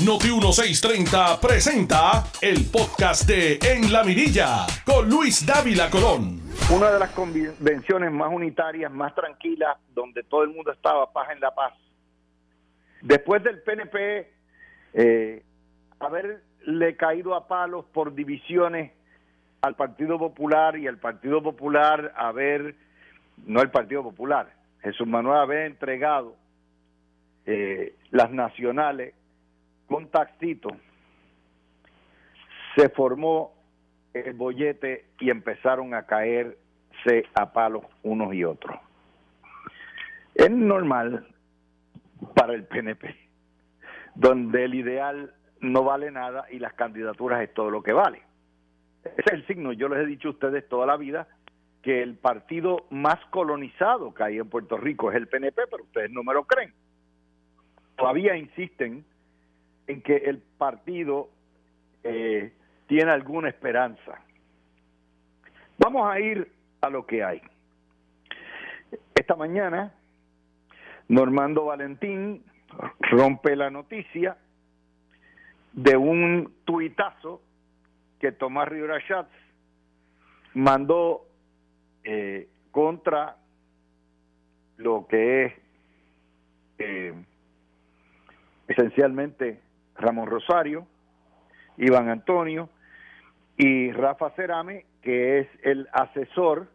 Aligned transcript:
Noti 0.00 0.28
1630 0.32 1.38
presenta 1.38 2.24
el 2.40 2.64
podcast 2.72 3.28
de 3.28 3.58
En 3.62 3.92
la 3.92 4.02
Mirilla 4.02 4.66
con 4.86 5.08
Luis 5.08 5.46
Dávila 5.46 5.90
Colón. 5.90 6.40
Una 6.74 6.90
de 6.90 6.98
las 6.98 7.10
convenciones 7.10 8.10
más 8.10 8.32
unitarias, 8.32 8.90
más 8.90 9.14
tranquilas, 9.14 9.76
donde 9.94 10.22
todo 10.24 10.44
el 10.44 10.48
mundo 10.48 10.72
estaba 10.72 11.12
paz 11.12 11.28
en 11.30 11.40
la 11.40 11.54
paz. 11.54 11.74
Después 13.02 13.44
del 13.44 13.60
PNP 13.62 14.32
eh, 14.94 15.42
haberle 16.00 16.96
caído 16.96 17.34
a 17.34 17.46
palos 17.46 17.84
por 17.92 18.14
divisiones 18.14 18.92
al 19.60 19.76
Partido 19.76 20.18
Popular 20.18 20.76
y 20.78 20.88
al 20.88 20.98
Partido 20.98 21.42
Popular 21.42 22.14
haber, 22.16 22.74
no 23.46 23.60
el 23.60 23.70
Partido 23.70 24.02
Popular, 24.02 24.52
Jesús 24.80 25.06
Manuel 25.06 25.38
haber 25.38 25.66
entregado 25.66 26.34
eh, 27.44 27.94
las 28.10 28.30
nacionales 28.30 29.14
con 29.92 30.08
taxito, 30.08 30.70
se 32.74 32.88
formó 32.88 33.52
el 34.14 34.32
bollete 34.32 35.04
y 35.20 35.28
empezaron 35.28 35.92
a 35.92 36.06
caerse 36.06 37.26
a 37.34 37.52
palos 37.52 37.84
unos 38.02 38.32
y 38.32 38.42
otros. 38.42 38.74
Es 40.34 40.50
normal 40.50 41.26
para 42.34 42.54
el 42.54 42.64
PNP, 42.64 43.14
donde 44.14 44.64
el 44.64 44.74
ideal 44.76 45.34
no 45.60 45.84
vale 45.84 46.10
nada 46.10 46.46
y 46.50 46.58
las 46.58 46.72
candidaturas 46.72 47.42
es 47.42 47.52
todo 47.52 47.70
lo 47.70 47.82
que 47.82 47.92
vale. 47.92 48.22
Ese 49.04 49.20
es 49.26 49.32
el 49.32 49.46
signo, 49.46 49.74
yo 49.74 49.90
les 49.90 49.98
he 49.98 50.06
dicho 50.06 50.28
a 50.28 50.30
ustedes 50.30 50.66
toda 50.70 50.86
la 50.86 50.96
vida 50.96 51.28
que 51.82 52.02
el 52.02 52.16
partido 52.16 52.86
más 52.88 53.22
colonizado 53.26 54.14
que 54.14 54.22
hay 54.22 54.38
en 54.38 54.48
Puerto 54.48 54.78
Rico 54.78 55.10
es 55.10 55.16
el 55.18 55.28
PNP, 55.28 55.66
pero 55.70 55.84
ustedes 55.84 56.10
no 56.10 56.22
me 56.22 56.32
lo 56.32 56.44
creen. 56.44 56.72
Todavía 57.96 58.36
insisten 58.36 59.04
en 59.86 60.02
que 60.02 60.16
el 60.16 60.38
partido 60.38 61.28
eh, 62.04 62.52
tiene 62.86 63.10
alguna 63.10 63.48
esperanza. 63.48 64.20
Vamos 65.78 66.10
a 66.10 66.20
ir 66.20 66.50
a 66.80 66.90
lo 66.90 67.06
que 67.06 67.24
hay. 67.24 67.40
Esta 69.14 69.36
mañana, 69.36 69.92
Normando 71.08 71.66
Valentín 71.66 72.44
rompe 73.00 73.56
la 73.56 73.70
noticia 73.70 74.36
de 75.72 75.96
un 75.96 76.52
tuitazo 76.64 77.40
que 78.20 78.32
Tomás 78.32 78.68
Rivera 78.68 79.00
Schatz 79.00 79.30
mandó 80.54 81.26
eh, 82.04 82.48
contra 82.70 83.36
lo 84.76 85.06
que 85.06 85.44
es 85.44 85.52
eh, 86.78 87.14
esencialmente 88.68 89.60
Ramón 90.02 90.26
Rosario, 90.28 90.86
Iván 91.78 92.08
Antonio 92.08 92.68
y 93.56 93.92
Rafa 93.92 94.30
Cerame, 94.30 94.84
que 95.00 95.40
es 95.40 95.48
el 95.62 95.88
asesor, 95.92 96.68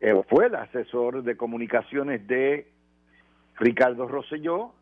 eh, 0.00 0.20
fue 0.28 0.46
el 0.46 0.54
asesor 0.54 1.22
de 1.22 1.36
comunicaciones 1.36 2.26
de 2.26 2.70
Ricardo 3.56 4.08
Rosselló 4.08 4.72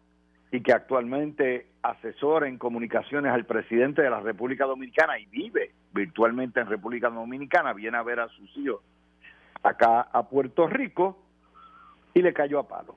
y 0.51 0.63
que 0.63 0.73
actualmente 0.73 1.67
asesora 1.83 2.49
en 2.49 2.57
comunicaciones 2.57 3.33
al 3.33 3.45
presidente 3.45 4.03
de 4.03 4.11
la 4.11 4.21
República 4.21 4.65
Dominicana 4.65 5.19
y 5.19 5.27
vive 5.27 5.73
virtualmente 5.93 6.61
en 6.61 6.69
República 6.69 7.11
Dominicana, 7.11 7.73
viene 7.73 7.99
a 7.99 8.03
ver 8.03 8.21
a 8.21 8.29
sus 8.29 8.57
hijos 8.57 8.81
acá 9.63 10.03
a 10.13 10.29
Puerto 10.29 10.67
Rico 10.67 11.19
y 12.15 12.23
le 12.23 12.33
cayó 12.33 12.61
a 12.61 12.69
palo. 12.69 12.95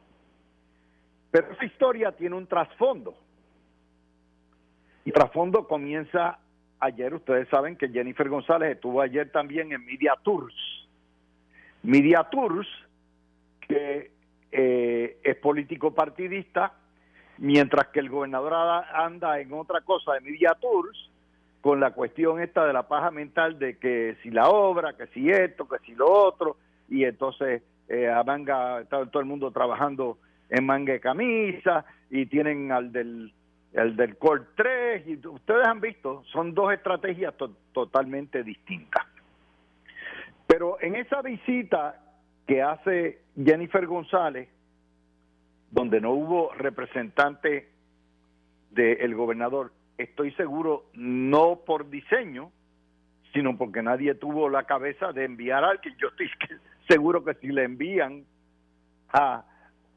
Pero 1.31 1.51
esa 1.51 1.65
historia 1.65 2.11
tiene 2.11 2.35
un 2.35 2.47
trasfondo. 2.47 3.15
Y 5.05 5.11
trasfondo 5.11 5.67
comienza 5.67 6.39
ayer. 6.79 7.13
Ustedes 7.13 7.47
saben 7.49 7.75
que 7.75 7.89
Jennifer 7.89 8.27
González 8.29 8.75
estuvo 8.75 9.01
ayer 9.01 9.31
también 9.31 9.71
en 9.71 9.85
Media 9.85 10.13
Tours. 10.23 10.53
Media 11.83 12.23
Tours, 12.25 12.67
que 13.67 14.11
eh, 14.51 15.17
es 15.23 15.35
político 15.37 15.93
partidista, 15.93 16.73
mientras 17.37 17.87
que 17.87 17.99
el 17.99 18.09
gobernador 18.09 18.53
anda 18.93 19.39
en 19.39 19.53
otra 19.53 19.81
cosa 19.81 20.13
de 20.13 20.21
Media 20.21 20.55
Tours, 20.59 21.09
con 21.61 21.79
la 21.79 21.91
cuestión 21.91 22.41
esta 22.41 22.65
de 22.65 22.73
la 22.73 22.87
paja 22.87 23.11
mental 23.11 23.57
de 23.57 23.77
que 23.77 24.17
si 24.21 24.31
la 24.31 24.49
obra, 24.49 24.93
que 24.93 25.07
si 25.07 25.29
esto, 25.29 25.67
que 25.67 25.77
si 25.85 25.93
lo 25.93 26.11
otro, 26.11 26.57
y 26.89 27.05
entonces 27.05 27.61
eh, 27.87 28.09
a 28.09 28.23
manga, 28.23 28.81
está 28.81 29.05
todo 29.05 29.21
el 29.21 29.27
mundo 29.27 29.51
trabajando 29.51 30.17
en 30.49 30.65
manga 30.65 30.93
de 30.93 30.99
camisa, 30.99 31.85
y 32.09 32.25
tienen 32.25 32.71
al 32.71 32.91
del 32.91 33.31
el 33.73 33.95
del 33.95 34.17
Col 34.17 34.47
3, 34.55 35.07
y 35.07 35.27
ustedes 35.27 35.65
han 35.65 35.79
visto, 35.79 36.23
son 36.31 36.53
dos 36.53 36.73
estrategias 36.73 37.33
totalmente 37.71 38.43
distintas. 38.43 39.05
Pero 40.45 40.77
en 40.81 40.95
esa 40.95 41.21
visita 41.21 42.01
que 42.45 42.61
hace 42.61 43.21
Jennifer 43.41 43.85
González, 43.85 44.49
donde 45.69 46.01
no 46.01 46.11
hubo 46.11 46.51
representante 46.53 47.69
del 48.71 49.15
gobernador, 49.15 49.71
estoy 49.97 50.31
seguro, 50.33 50.85
no 50.93 51.61
por 51.65 51.89
diseño, 51.89 52.51
sino 53.33 53.57
porque 53.57 53.81
nadie 53.81 54.15
tuvo 54.15 54.49
la 54.49 54.63
cabeza 54.63 55.13
de 55.13 55.23
enviar 55.23 55.63
a 55.63 55.69
alguien. 55.69 55.95
Yo 55.97 56.09
estoy 56.09 56.29
seguro 56.89 57.23
que 57.23 57.35
si 57.35 57.47
le 57.47 57.63
envían 57.63 58.25
a, 59.13 59.45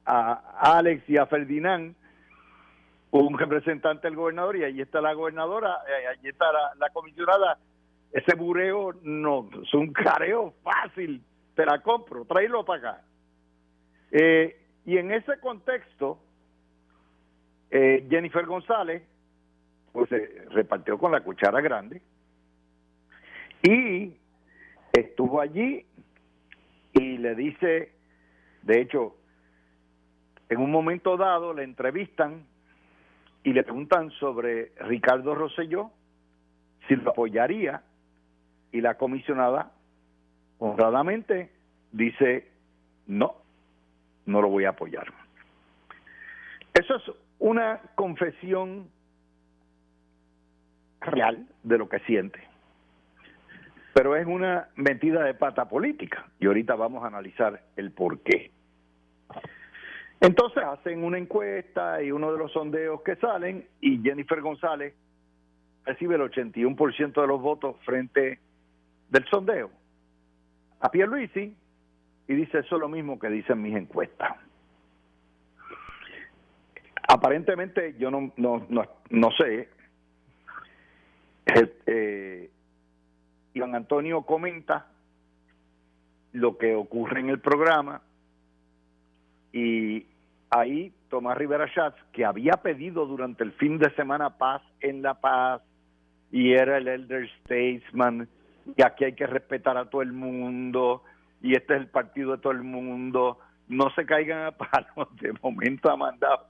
a 0.05 0.77
Alex 0.79 1.03
y 1.09 1.17
a 1.17 1.27
Ferdinand, 1.27 1.97
un 3.20 3.38
representante 3.38 4.08
del 4.08 4.16
gobernador 4.16 4.56
y 4.56 4.64
ahí 4.64 4.80
está 4.80 5.00
la 5.00 5.12
gobernadora, 5.14 5.78
eh, 5.88 6.06
ahí 6.08 6.28
está 6.28 6.47
la, 6.76 6.91
comisionada, 6.91 7.58
ese 8.10 8.34
bureo 8.34 8.92
no, 9.02 9.48
es 9.62 9.72
un 9.72 9.92
careo 9.92 10.52
fácil, 10.64 11.22
te 11.54 11.64
la 11.64 11.80
compro, 11.80 12.25
tráelo 12.25 12.64
para 12.64 12.78
acá. 12.78 13.04
Eh, 14.10 14.60
y 14.84 14.98
en 14.98 15.12
ese 15.12 15.38
contexto, 15.38 16.19
eh, 17.70 18.04
Jennifer 18.10 18.44
González, 18.47 19.04
pues 19.92 20.08
se 20.08 20.46
repartió 20.50 20.98
con 20.98 21.12
la 21.12 21.20
cuchara 21.20 21.60
grande 21.60 22.02
y 23.62 24.12
estuvo 24.92 25.41
allí 25.41 25.86
y 26.92 27.19
le 27.19 27.36
dice, 27.36 27.92
de 28.62 28.81
hecho, 28.81 29.14
en 30.48 30.60
un 30.60 30.72
momento 30.72 31.16
dado 31.16 31.52
le 31.52 31.62
entrevistan 31.62 32.44
y 33.44 33.53
le 33.53 33.62
preguntan 33.62 34.10
sobre 34.12 34.72
Ricardo 34.81 35.34
Rosselló, 35.34 35.91
si 36.88 36.97
lo 36.97 37.10
apoyaría, 37.10 37.82
y 38.72 38.81
la 38.81 38.94
comisionada 38.94 39.71
honradamente 40.59 41.53
dice, 41.93 42.49
no, 43.06 43.37
no 44.27 44.41
lo 44.43 44.49
voy 44.49 44.65
a 44.65 44.71
apoyar. 44.71 45.12
Eso 46.72 46.97
es 46.97 47.03
una 47.38 47.81
confesión 47.94 48.88
real 51.00 51.47
de 51.62 51.78
lo 51.78 51.88
que 51.88 52.00
siente, 52.00 52.41
pero 53.93 54.16
es 54.16 54.26
una 54.26 54.69
mentira 54.75 55.22
de 55.22 55.34
pata 55.34 55.69
política, 55.69 56.26
y 56.41 56.47
ahorita 56.47 56.75
vamos 56.76 57.05
a 57.05 57.09
analizar 57.09 57.62
el 57.76 57.93
por 57.93 58.21
qué. 58.21 58.50
Entonces 60.20 60.62
hacen 60.62 61.04
una 61.04 61.19
encuesta 61.19 62.02
y 62.02 62.10
uno 62.10 62.32
de 62.32 62.38
los 62.38 62.52
sondeos 62.52 63.02
que 63.02 63.16
salen 63.16 63.66
y 63.80 64.00
Jennifer 64.02 64.41
González 64.41 64.94
recibe 65.84 66.14
el 66.14 66.22
81% 66.22 67.20
de 67.20 67.26
los 67.26 67.41
votos 67.41 67.76
frente 67.84 68.38
del 69.10 69.25
sondeo. 69.26 69.70
A 70.80 70.91
Pierluisi 70.91 71.54
y 72.26 72.34
dice 72.34 72.60
eso 72.60 72.78
lo 72.78 72.88
mismo 72.88 73.19
que 73.19 73.28
dicen 73.28 73.60
mis 73.60 73.76
encuestas. 73.76 74.36
Aparentemente 77.06 77.94
yo 77.98 78.10
no 78.10 78.32
no 78.36 78.66
no, 78.69 78.82
no 79.10 79.31
sé. 79.32 79.69
Eh, 81.87 82.50
Iván 83.52 83.75
Antonio 83.75 84.22
comenta 84.22 84.87
lo 86.32 86.56
que 86.56 86.75
ocurre 86.75 87.20
en 87.20 87.28
el 87.28 87.40
programa 87.40 88.00
y 89.55 90.05
ahí 90.51 90.93
Tomás 91.09 91.39
Rivera 91.39 91.69
Schatz, 91.69 91.97
que 92.12 92.25
había 92.25 92.55
pedido 92.55 93.06
durante 93.06 93.45
el 93.45 93.53
fin 93.53 93.79
de 93.79 93.89
semana 93.95 94.37
paz 94.37 94.62
en 94.81 95.01
La 95.01 95.15
Paz 95.15 95.62
y 96.33 96.55
era 96.55 96.79
el 96.79 96.89
elder 96.89 97.31
statesman 97.39 98.29
y 98.77 98.83
aquí 98.83 99.05
hay 99.05 99.12
que 99.12 99.29
respetar 99.29 99.77
a 99.77 99.89
todo 99.89 100.03
el 100.03 100.12
mundo 100.12 101.05
y 101.41 101.53
este 101.55 101.75
es 101.75 101.83
el 101.83 101.87
partido 101.87 102.33
de 102.33 102.39
todo 102.39 102.53
el 102.53 102.65
mundo, 102.65 103.39
no 103.69 103.91
se 103.91 104.05
caigan 104.05 104.47
a 104.47 104.51
palos, 104.51 105.15
de 105.21 105.33
momento 105.41 105.89
ha 105.89 105.97
mandado 105.97 106.49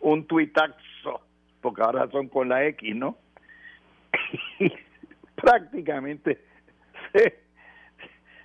un 0.00 0.26
tuitazo, 0.26 1.22
porque 1.62 1.80
ahora 1.80 2.06
son 2.10 2.28
con 2.28 2.50
la 2.50 2.66
X, 2.66 2.94
¿no? 2.94 3.16
Y 4.58 4.70
prácticamente 5.36 6.44
se 7.12 7.40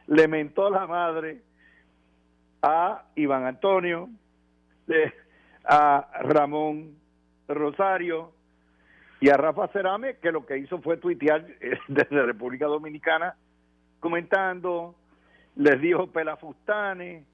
le 0.08 0.28
mentó 0.30 0.70
la 0.70 0.88
madre 0.88 1.42
a 2.62 3.06
Iván 3.16 3.46
Antonio, 3.46 4.10
a 5.66 6.08
Ramón 6.22 6.96
Rosario, 7.48 8.34
Y 9.20 9.30
a 9.30 9.38
Rafa 9.38 9.68
Cerame, 9.70 10.18
que 10.18 10.32
lo 10.32 10.46
que 10.46 10.60
hizo 10.60 10.80
fue 10.80 10.98
tuitear 10.98 11.44
eh, 11.60 11.80
desde 11.88 12.22
República 12.24 12.68
Dominicana, 12.68 13.36
comentando, 14.00 14.94
les 15.56 15.82
dijo 15.82 16.08
pelafustanes, 16.08 17.26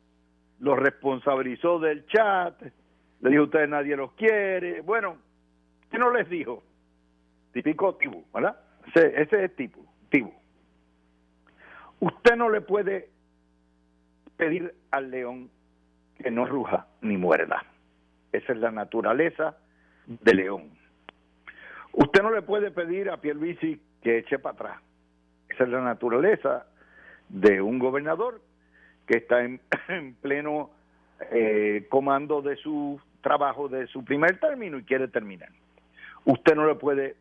los 0.60 0.80
responsabilizó 0.80 1.80
del 1.80 2.06
chat, 2.08 2.62
le 3.20 3.30
dijo 3.30 3.44
ustedes 3.44 3.68
nadie 3.68 3.98
los 3.98 4.14
quiere. 4.14 4.80
Bueno, 4.80 5.18
¿qué 5.92 5.98
no 5.98 6.10
les 6.10 6.30
dijo? 6.30 6.64
Típico 7.52 7.96
tipo, 7.96 8.24
¿verdad? 8.34 8.58
Ese, 8.88 9.22
ese 9.22 9.46
es 9.46 9.56
tipo, 9.58 9.86
tipo. 10.10 10.34
Usted 12.00 12.36
no 12.38 12.50
le 12.50 12.62
puede 12.62 13.10
pedir 14.38 14.74
al 14.92 15.12
león 15.12 15.50
que 16.18 16.32
no 16.32 16.46
ruja 16.46 16.88
ni 17.02 17.18
muerda. 17.18 17.64
Esa 18.32 18.54
es 18.54 18.60
la 18.60 18.72
naturaleza 18.72 19.58
del 20.08 20.38
león. 20.38 20.72
Usted 21.94 22.24
no 22.24 22.32
le 22.32 22.42
puede 22.42 22.72
pedir 22.72 23.10
a 23.10 23.18
Pierluisi 23.18 23.80
que 24.02 24.18
eche 24.18 24.40
para 24.40 24.54
atrás. 24.56 24.82
Esa 25.50 25.64
es 25.66 25.70
la 25.70 25.82
naturaleza 25.82 26.66
de 27.30 27.62
un 27.62 27.80
gobernador 27.80 28.42
que 29.06 29.18
está 29.18 29.44
en, 29.88 30.16
pleno 30.22 30.72
eh, 31.32 31.86
comando 31.90 32.42
de 32.42 32.56
su 32.58 33.00
trabajo, 33.22 33.70
de 33.70 33.88
su 33.88 34.04
primer 34.04 34.40
término 34.40 34.78
y 34.78 34.84
quiere 34.84 35.08
terminar. 35.08 35.50
Usted 36.26 36.56
no 36.56 36.68
le 36.68 36.76
puede 36.76 37.16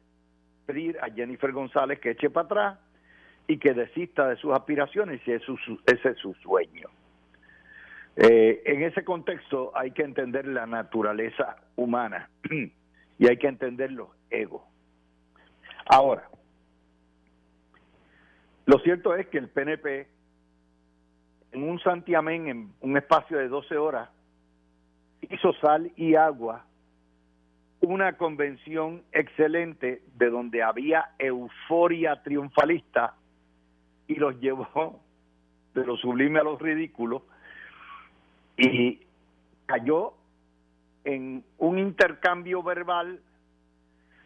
pedir 0.67 0.99
a 1.01 1.11
Jennifer 1.11 1.53
González 1.53 2.01
que 2.01 2.11
eche 2.11 2.31
para 2.31 2.47
atrás 2.47 2.79
y 3.47 3.59
que 3.59 3.75
desista 3.75 4.29
de 4.29 4.37
sus 4.37 4.53
aspiraciones 4.53 5.21
si 5.25 5.33
ese 5.33 6.09
es 6.09 6.19
su 6.19 6.35
sueño. 6.35 6.89
Eh, 8.17 8.63
en 8.67 8.83
ese 8.83 9.05
contexto 9.05 9.73
hay 9.75 9.93
que 9.93 10.03
entender 10.03 10.47
la 10.47 10.67
naturaleza 10.67 11.57
humana 11.77 12.29
y 13.19 13.27
hay 13.27 13.37
que 13.39 13.49
entender 13.49 13.91
los 13.93 14.09
egos. 14.31 14.63
Ahora, 15.87 16.29
lo 18.67 18.79
cierto 18.81 19.15
es 19.15 19.27
que 19.29 19.39
el 19.39 19.49
PNP, 19.49 20.09
en 21.53 21.63
un 21.63 21.79
santiamén, 21.81 22.49
en 22.49 22.73
un 22.81 22.97
espacio 22.97 23.39
de 23.39 23.49
12 23.49 23.77
horas, 23.77 24.11
hizo 25.23 25.53
sal 25.55 25.91
y 25.97 26.15
agua 26.15 26.67
una 27.81 28.17
convención 28.17 29.03
excelente 29.11 30.03
de 30.15 30.31
donde 30.31 30.63
había 30.63 31.11
euforia 31.19 32.23
triunfalista 32.23 33.17
y 34.07 34.15
los 34.15 34.39
llevó 34.41 35.01
de 35.75 35.85
lo 35.85 35.97
sublime 35.97 36.39
a 36.39 36.45
lo 36.45 36.57
ridículo 36.57 37.25
y 38.63 39.01
cayó 39.67 40.15
en 41.05 41.45
un 41.59 41.79
intercambio 41.79 42.63
verbal 42.63 43.21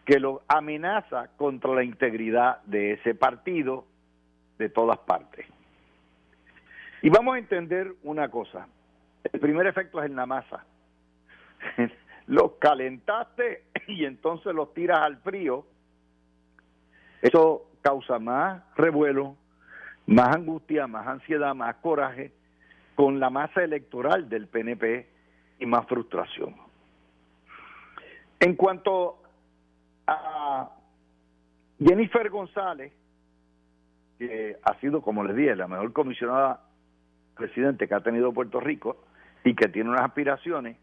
que 0.05 0.21
lo 0.21 0.43
amenaza 0.47 1.29
contra 1.37 1.75
la 1.75 1.83
integridad 1.83 2.63
de 2.65 2.93
ese 2.93 3.15
partido 3.15 3.87
de 4.59 4.69
todas 4.69 4.99
partes. 4.99 5.47
Y 7.03 7.09
vamos 7.09 7.37
a 7.37 7.39
entender 7.39 7.93
una 8.03 8.29
cosa. 8.31 8.69
El 9.33 9.41
primer 9.41 9.67
efecto 9.67 10.01
es 10.01 10.07
en 10.11 10.17
la 10.17 10.27
masa. 10.27 10.65
los 12.27 12.53
calentaste 12.61 13.65
y 13.89 14.05
entonces 14.05 14.55
los 14.55 14.73
tiras 14.75 15.01
al 15.01 15.17
frío. 15.19 15.67
Eso 17.23 17.71
causa 17.81 18.19
más 18.19 18.63
revuelo, 18.77 19.37
más 20.07 20.37
angustia, 20.37 20.87
más 20.87 21.07
ansiedad, 21.07 21.55
más 21.55 21.77
coraje 21.77 22.33
con 22.97 23.21
la 23.21 23.31
masa 23.31 23.63
electoral 23.63 24.29
del 24.29 24.49
PNP 24.49 25.07
y 25.61 25.67
más 25.67 25.87
frustración. 25.87 26.57
En 28.41 28.57
cuanto 28.57 29.23
a 30.07 30.71
Jennifer 31.79 32.29
González, 32.31 32.93
que 34.19 34.57
ha 34.63 34.81
sido, 34.81 35.03
como 35.03 35.23
les 35.25 35.37
dije, 35.37 35.55
la 35.55 35.69
mejor 35.69 35.93
comisionada 35.93 36.63
presidente 37.37 37.87
que 37.87 37.95
ha 37.95 38.01
tenido 38.01 38.33
Puerto 38.33 38.61
Rico 38.61 39.05
y 39.45 39.55
que 39.55 39.69
tiene 39.69 39.91
unas 39.91 40.03
aspiraciones, 40.03 40.79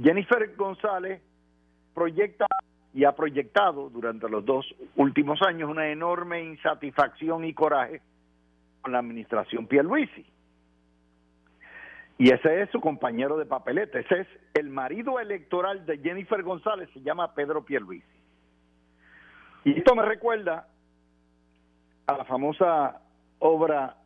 Jennifer 0.00 0.54
González 0.56 1.20
proyecta 1.92 2.46
y 2.94 3.04
ha 3.04 3.12
proyectado 3.12 3.90
durante 3.90 4.28
los 4.28 4.44
dos 4.44 4.66
últimos 4.96 5.40
años 5.42 5.68
una 5.68 5.88
enorme 5.88 6.42
insatisfacción 6.44 7.44
y 7.44 7.52
coraje 7.52 8.00
con 8.80 8.92
la 8.92 9.00
administración 9.00 9.66
Pierluisi. 9.66 10.24
Y 12.20 12.30
ese 12.30 12.60
es 12.60 12.68
su 12.68 12.82
compañero 12.82 13.38
de 13.38 13.46
papeleta, 13.46 13.98
ese 13.98 14.20
es 14.20 14.28
el 14.52 14.68
marido 14.68 15.18
electoral 15.18 15.86
de 15.86 15.96
Jennifer 16.00 16.42
González, 16.42 16.90
se 16.92 17.00
llama 17.00 17.34
Pedro 17.34 17.64
Pierluisi. 17.64 18.06
Y 19.64 19.78
esto 19.78 19.94
me 19.94 20.04
recuerda 20.04 20.68
a 22.06 22.18
la 22.18 22.26
famosa 22.26 23.00
obra 23.38 23.96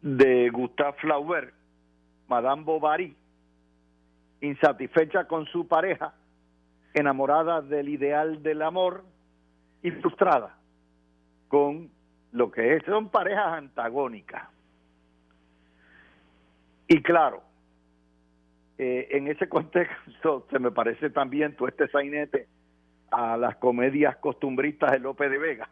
de 0.00 0.48
Gustave 0.50 0.92
Flaubert, 1.00 1.54
Madame 2.28 2.62
Bovary, 2.62 3.16
insatisfecha 4.42 5.24
con 5.24 5.44
su 5.46 5.66
pareja, 5.66 6.14
enamorada 6.94 7.62
del 7.62 7.88
ideal 7.88 8.44
del 8.44 8.62
amor 8.62 9.02
y 9.82 9.90
frustrada 9.90 10.56
con 11.48 11.90
lo 12.30 12.48
que 12.52 12.76
es, 12.76 12.84
son 12.84 13.08
parejas 13.08 13.54
antagónicas. 13.54 14.48
Y 16.86 17.02
claro, 17.02 17.42
eh, 18.78 19.08
en 19.10 19.28
ese 19.28 19.48
contexto 19.48 20.46
se 20.50 20.58
me 20.58 20.70
parece 20.70 21.10
también 21.10 21.56
todo 21.56 21.68
este 21.68 21.88
sainete 21.88 22.46
a 23.10 23.36
las 23.36 23.56
comedias 23.56 24.16
costumbristas 24.16 24.92
de 24.92 24.98
López 24.98 25.30
de 25.30 25.38
Vega, 25.38 25.68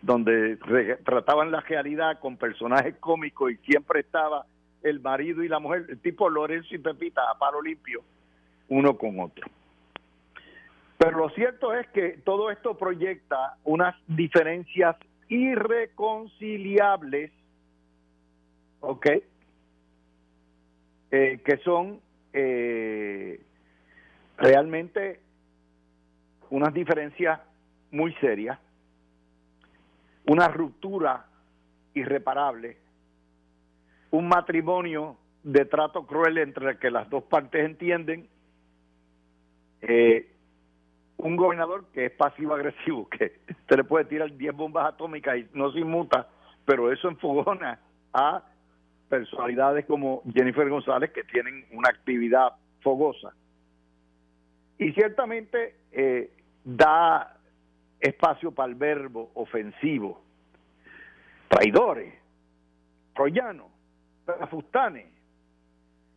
donde 0.00 0.56
trataban 1.04 1.50
la 1.50 1.60
realidad 1.60 2.18
con 2.20 2.36
personajes 2.36 2.96
cómicos 2.98 3.52
y 3.52 3.56
siempre 3.58 4.00
estaba 4.00 4.44
el 4.82 5.00
marido 5.00 5.42
y 5.42 5.48
la 5.48 5.60
mujer, 5.60 5.86
el 5.88 6.00
tipo 6.00 6.28
Lorenzo 6.28 6.74
y 6.74 6.78
Pepita 6.78 7.22
a 7.30 7.38
paro 7.38 7.62
limpio, 7.62 8.02
uno 8.68 8.98
con 8.98 9.20
otro. 9.20 9.46
Pero 10.98 11.18
lo 11.18 11.30
cierto 11.30 11.72
es 11.72 11.86
que 11.88 12.20
todo 12.24 12.50
esto 12.50 12.76
proyecta 12.76 13.56
unas 13.64 13.96
diferencias 14.06 14.96
irreconciliables, 15.28 17.32
¿ok? 18.80 19.06
Eh, 21.14 21.42
que 21.44 21.58
son 21.58 22.00
eh, 22.32 23.38
realmente 24.38 25.20
unas 26.48 26.72
diferencias 26.72 27.38
muy 27.90 28.14
serias, 28.14 28.58
una 30.24 30.48
ruptura 30.48 31.26
irreparable, 31.92 32.78
un 34.10 34.26
matrimonio 34.26 35.18
de 35.42 35.66
trato 35.66 36.06
cruel 36.06 36.38
entre 36.38 36.70
el 36.70 36.78
que 36.78 36.90
las 36.90 37.10
dos 37.10 37.24
partes 37.24 37.62
entienden, 37.62 38.26
eh, 39.82 40.30
un 41.18 41.36
gobernador 41.36 41.84
que 41.92 42.06
es 42.06 42.12
pasivo-agresivo, 42.12 43.06
que 43.10 43.38
se 43.68 43.76
le 43.76 43.84
puede 43.84 44.06
tirar 44.06 44.34
10 44.34 44.56
bombas 44.56 44.86
atómicas 44.86 45.36
y 45.36 45.46
no 45.52 45.70
se 45.72 45.80
inmuta, 45.80 46.26
pero 46.64 46.90
eso 46.90 47.08
enfogona 47.08 47.80
a 48.14 48.44
personalidades 49.12 49.84
como 49.84 50.22
Jennifer 50.32 50.66
González 50.70 51.10
que 51.10 51.22
tienen 51.24 51.66
una 51.72 51.90
actividad 51.90 52.54
fogosa. 52.80 53.34
Y 54.78 54.90
ciertamente 54.92 55.76
eh, 55.92 56.30
da 56.64 57.36
espacio 58.00 58.52
para 58.52 58.70
el 58.70 58.74
verbo 58.74 59.30
ofensivo. 59.34 60.22
Traidores, 61.46 62.14
troyanos, 63.14 63.66
fustanes, 64.48 65.08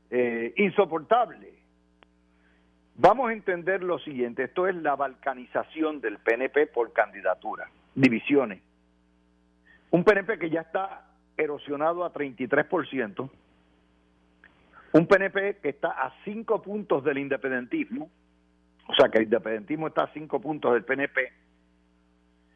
eh, 0.09 0.53
insoportables. 0.55 1.53
Vamos 2.95 3.29
a 3.29 3.33
entender 3.33 3.83
lo 3.83 3.99
siguiente, 3.99 4.45
esto 4.45 4.69
es 4.69 4.75
la 4.77 4.95
balcanización 4.95 5.99
del 5.99 6.19
PNP 6.19 6.67
por 6.67 6.93
candidatura, 6.93 7.69
divisiones. 7.93 8.61
Un 9.91 10.05
PNP 10.05 10.39
que 10.39 10.49
ya 10.49 10.61
está 10.61 11.04
erosionado 11.37 12.05
a 12.05 12.13
33%, 12.13 13.29
un 14.93 15.07
PNP 15.07 15.57
que 15.57 15.69
está 15.69 15.89
a 15.89 16.13
5 16.23 16.61
puntos 16.61 17.03
del 17.03 17.17
independentismo, 17.17 18.09
o 18.87 18.93
sea 18.95 19.09
que 19.09 19.17
el 19.17 19.25
independentismo 19.25 19.87
está 19.87 20.03
a 20.03 20.13
5 20.13 20.39
puntos 20.39 20.73
del 20.73 20.85
PNP, 20.85 21.31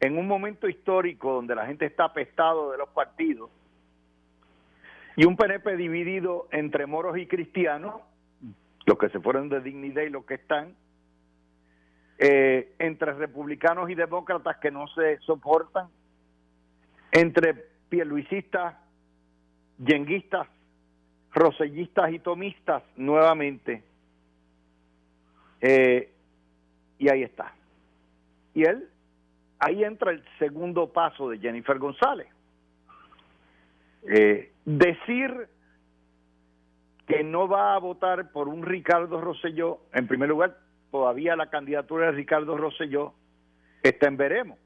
en 0.00 0.16
un 0.16 0.26
momento 0.26 0.68
histórico 0.68 1.34
donde 1.34 1.54
la 1.54 1.66
gente 1.66 1.84
está 1.84 2.04
apestado 2.04 2.72
de 2.72 2.78
los 2.78 2.88
partidos, 2.88 3.50
y 5.16 5.24
un 5.26 5.36
PNP 5.36 5.76
dividido 5.76 6.48
entre 6.50 6.86
moros 6.86 7.18
y 7.18 7.26
cristianos, 7.26 8.00
los 8.86 8.96
que 8.96 9.10
se 9.10 9.20
fueron 9.20 9.50
de 9.50 9.60
dignidad 9.60 10.02
y 10.02 10.08
los 10.08 10.24
que 10.24 10.34
están, 10.34 10.74
eh, 12.18 12.74
entre 12.78 13.12
republicanos 13.12 13.90
y 13.90 13.94
demócratas 13.94 14.56
que 14.58 14.70
no 14.70 14.86
se 14.88 15.18
soportan, 15.18 15.88
entre 17.12 17.69
pierluisistas, 17.90 18.76
yenguistas, 19.78 20.48
rosellistas 21.34 22.12
y 22.12 22.18
tomistas 22.20 22.82
nuevamente. 22.96 23.82
Eh, 25.60 26.10
y 26.98 27.10
ahí 27.10 27.22
está. 27.22 27.52
Y 28.54 28.64
él, 28.64 28.88
ahí 29.58 29.84
entra 29.84 30.12
el 30.12 30.24
segundo 30.38 30.90
paso 30.92 31.28
de 31.28 31.38
Jennifer 31.38 31.78
González. 31.78 32.28
Eh, 34.02 34.52
decir 34.64 35.48
que 37.06 37.22
no 37.22 37.48
va 37.48 37.74
a 37.74 37.78
votar 37.78 38.30
por 38.32 38.48
un 38.48 38.62
Ricardo 38.62 39.20
Rosselló, 39.20 39.80
en 39.92 40.06
primer 40.06 40.28
lugar, 40.28 40.56
todavía 40.90 41.36
la 41.36 41.50
candidatura 41.50 42.06
de 42.06 42.12
Ricardo 42.12 42.56
Rosselló 42.56 43.12
está 43.82 44.08
en 44.08 44.16
veremos. 44.16 44.58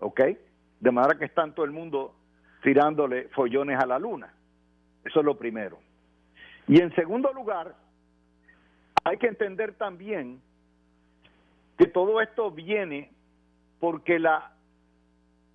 ¿Ok? 0.00 0.20
De 0.80 0.90
manera 0.90 1.18
que 1.18 1.24
están 1.24 1.54
todo 1.54 1.64
el 1.64 1.72
mundo 1.72 2.14
tirándole 2.62 3.28
follones 3.28 3.78
a 3.78 3.86
la 3.86 3.98
luna. 3.98 4.32
Eso 5.04 5.20
es 5.20 5.26
lo 5.26 5.38
primero. 5.38 5.78
Y 6.68 6.80
en 6.80 6.94
segundo 6.94 7.32
lugar, 7.32 7.74
hay 9.04 9.18
que 9.18 9.28
entender 9.28 9.74
también 9.74 10.40
que 11.78 11.86
todo 11.86 12.20
esto 12.20 12.50
viene 12.50 13.10
porque 13.78 14.18
la 14.18 14.52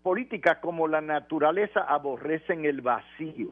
política 0.04 0.62
como 0.62 0.88
la 0.88 1.01
naturaleza 1.01 1.82
aborrecen 1.82 2.66
el 2.66 2.82
vacío. 2.82 3.51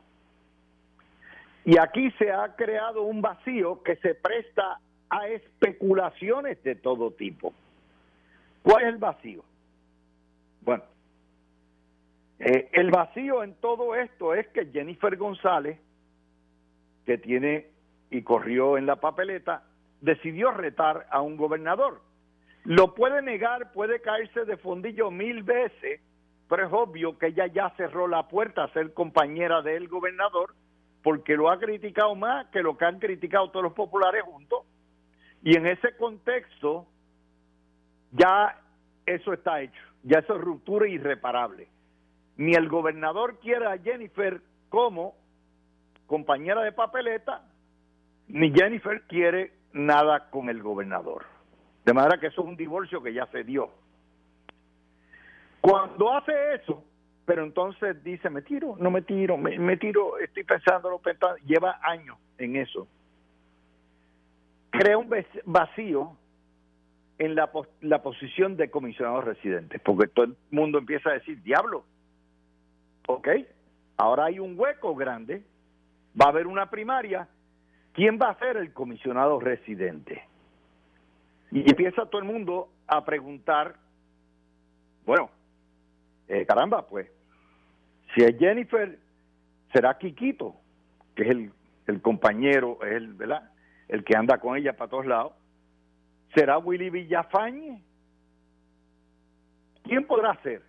Y 1.65 1.77
aquí 1.77 2.09
se 2.11 2.31
ha 2.31 2.55
creado 2.55 3.03
un 3.03 3.21
vacío 3.21 3.83
que 3.83 3.97
se 3.97 4.15
presta 4.15 4.79
a 5.09 5.27
especulaciones 5.27 6.63
de 6.63 6.75
todo 6.75 7.11
tipo. 7.11 7.53
¿Cuál 8.63 8.83
es 8.83 8.89
el 8.89 8.97
vacío? 8.97 9.43
Bueno, 10.61 10.83
eh, 12.39 12.69
el 12.71 12.89
vacío 12.89 13.43
en 13.43 13.55
todo 13.55 13.95
esto 13.95 14.33
es 14.33 14.47
que 14.49 14.67
Jennifer 14.67 15.15
González, 15.17 15.77
que 17.05 17.17
tiene 17.17 17.67
y 18.09 18.21
corrió 18.21 18.77
en 18.77 18.85
la 18.85 18.95
papeleta, 18.95 19.63
decidió 19.99 20.51
retar 20.51 21.07
a 21.11 21.21
un 21.21 21.35
gobernador. 21.35 22.01
Lo 22.63 22.95
puede 22.95 23.21
negar, 23.21 23.73
puede 23.73 24.01
caerse 24.01 24.45
de 24.45 24.57
fondillo 24.57 25.11
mil 25.11 25.43
veces, 25.43 26.01
pero 26.47 26.65
es 26.65 26.73
obvio 26.73 27.17
que 27.17 27.27
ella 27.27 27.47
ya 27.47 27.71
cerró 27.77 28.07
la 28.07 28.27
puerta 28.27 28.63
a 28.63 28.73
ser 28.73 28.93
compañera 28.93 29.61
del 29.61 29.87
gobernador 29.87 30.53
porque 31.03 31.35
lo 31.35 31.49
ha 31.49 31.59
criticado 31.59 32.15
más 32.15 32.47
que 32.47 32.61
lo 32.61 32.77
que 32.77 32.85
han 32.85 32.99
criticado 32.99 33.51
todos 33.51 33.63
los 33.63 33.73
populares 33.73 34.23
juntos. 34.23 34.63
Y 35.41 35.55
en 35.55 35.67
ese 35.67 35.95
contexto, 35.95 36.87
ya 38.11 38.59
eso 39.05 39.33
está 39.33 39.61
hecho, 39.61 39.81
ya 40.03 40.19
eso 40.19 40.35
es 40.35 40.41
ruptura 40.41 40.87
irreparable. 40.87 41.67
Ni 42.39 42.53
el 42.53 42.69
gobernador 42.69 43.37
quiere 43.39 43.65
a 43.65 43.77
Jennifer 43.77 44.39
como 44.69 45.13
compañera 46.07 46.61
de 46.61 46.71
papeleta, 46.71 47.43
ni 48.29 48.53
Jennifer 48.53 49.01
quiere 49.09 49.51
nada 49.73 50.29
con 50.29 50.47
el 50.47 50.63
gobernador. 50.63 51.25
De 51.83 51.93
manera 51.93 52.17
que 52.17 52.27
eso 52.27 52.41
es 52.41 52.47
un 52.47 52.55
divorcio 52.55 53.03
que 53.03 53.13
ya 53.13 53.25
se 53.25 53.43
dio. 53.43 53.69
Cuando 55.59 56.13
hace 56.13 56.31
eso, 56.55 56.81
pero 57.25 57.43
entonces 57.43 58.01
dice, 58.05 58.29
me 58.29 58.41
tiro, 58.41 58.77
no 58.79 58.89
me 58.89 59.01
tiro, 59.01 59.35
me, 59.35 59.75
tiro, 59.75 60.17
estoy 60.19 60.45
pensando, 60.45 61.01
lleva 61.45 61.77
años 61.83 62.17
en 62.37 62.55
eso. 62.55 62.87
Crea 64.69 64.97
un 64.97 65.13
vacío 65.43 66.15
en 67.17 67.35
la, 67.35 67.51
la 67.81 68.01
posición 68.01 68.55
de 68.55 68.71
comisionado 68.71 69.19
residente, 69.19 69.77
porque 69.79 70.07
todo 70.07 70.23
el 70.23 70.37
mundo 70.51 70.77
empieza 70.77 71.09
a 71.09 71.13
decir, 71.15 71.43
diablo, 71.43 71.83
ok, 73.09 73.27
ahora 73.97 74.25
hay 74.25 74.39
un 74.39 74.57
hueco 74.57 74.93
grande, 74.93 75.41
va 76.19 76.25
a 76.25 76.29
haber 76.29 76.45
una 76.45 76.69
primaria, 76.69 77.27
¿quién 77.93 78.19
va 78.21 78.29
a 78.29 78.37
ser 78.37 78.55
el 78.57 78.71
comisionado 78.71 79.39
residente? 79.39 80.23
Y 81.51 81.67
empieza 81.67 82.05
todo 82.05 82.21
el 82.21 82.27
mundo 82.27 82.69
a 82.85 83.03
preguntar, 83.03 83.77
bueno, 85.07 85.31
eh, 86.27 86.45
caramba, 86.45 86.87
pues, 86.87 87.09
si 88.13 88.23
es 88.23 88.37
Jennifer, 88.37 88.99
será 89.73 89.97
Quiquito, 89.97 90.55
que 91.15 91.23
es 91.23 91.29
el, 91.29 91.51
el 91.87 92.01
compañero, 92.03 92.77
es 92.83 92.91
el, 92.91 93.13
¿verdad? 93.13 93.49
El 93.87 94.03
que 94.03 94.15
anda 94.15 94.37
con 94.37 94.55
ella 94.55 94.77
para 94.77 94.91
todos 94.91 95.07
lados. 95.07 95.33
¿Será 96.35 96.59
Willy 96.59 96.91
Villafañe? 96.91 97.81
¿Quién 99.81 100.05
podrá 100.05 100.39
ser? 100.43 100.68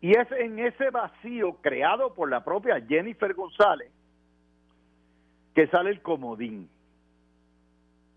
Y 0.00 0.16
es 0.16 0.30
en 0.32 0.58
ese 0.58 0.90
vacío 0.90 1.56
creado 1.60 2.14
por 2.14 2.30
la 2.30 2.42
propia 2.42 2.80
Jennifer 2.80 3.34
González 3.34 3.90
que 5.54 5.66
sale 5.68 5.90
el 5.90 6.00
comodín. 6.00 6.68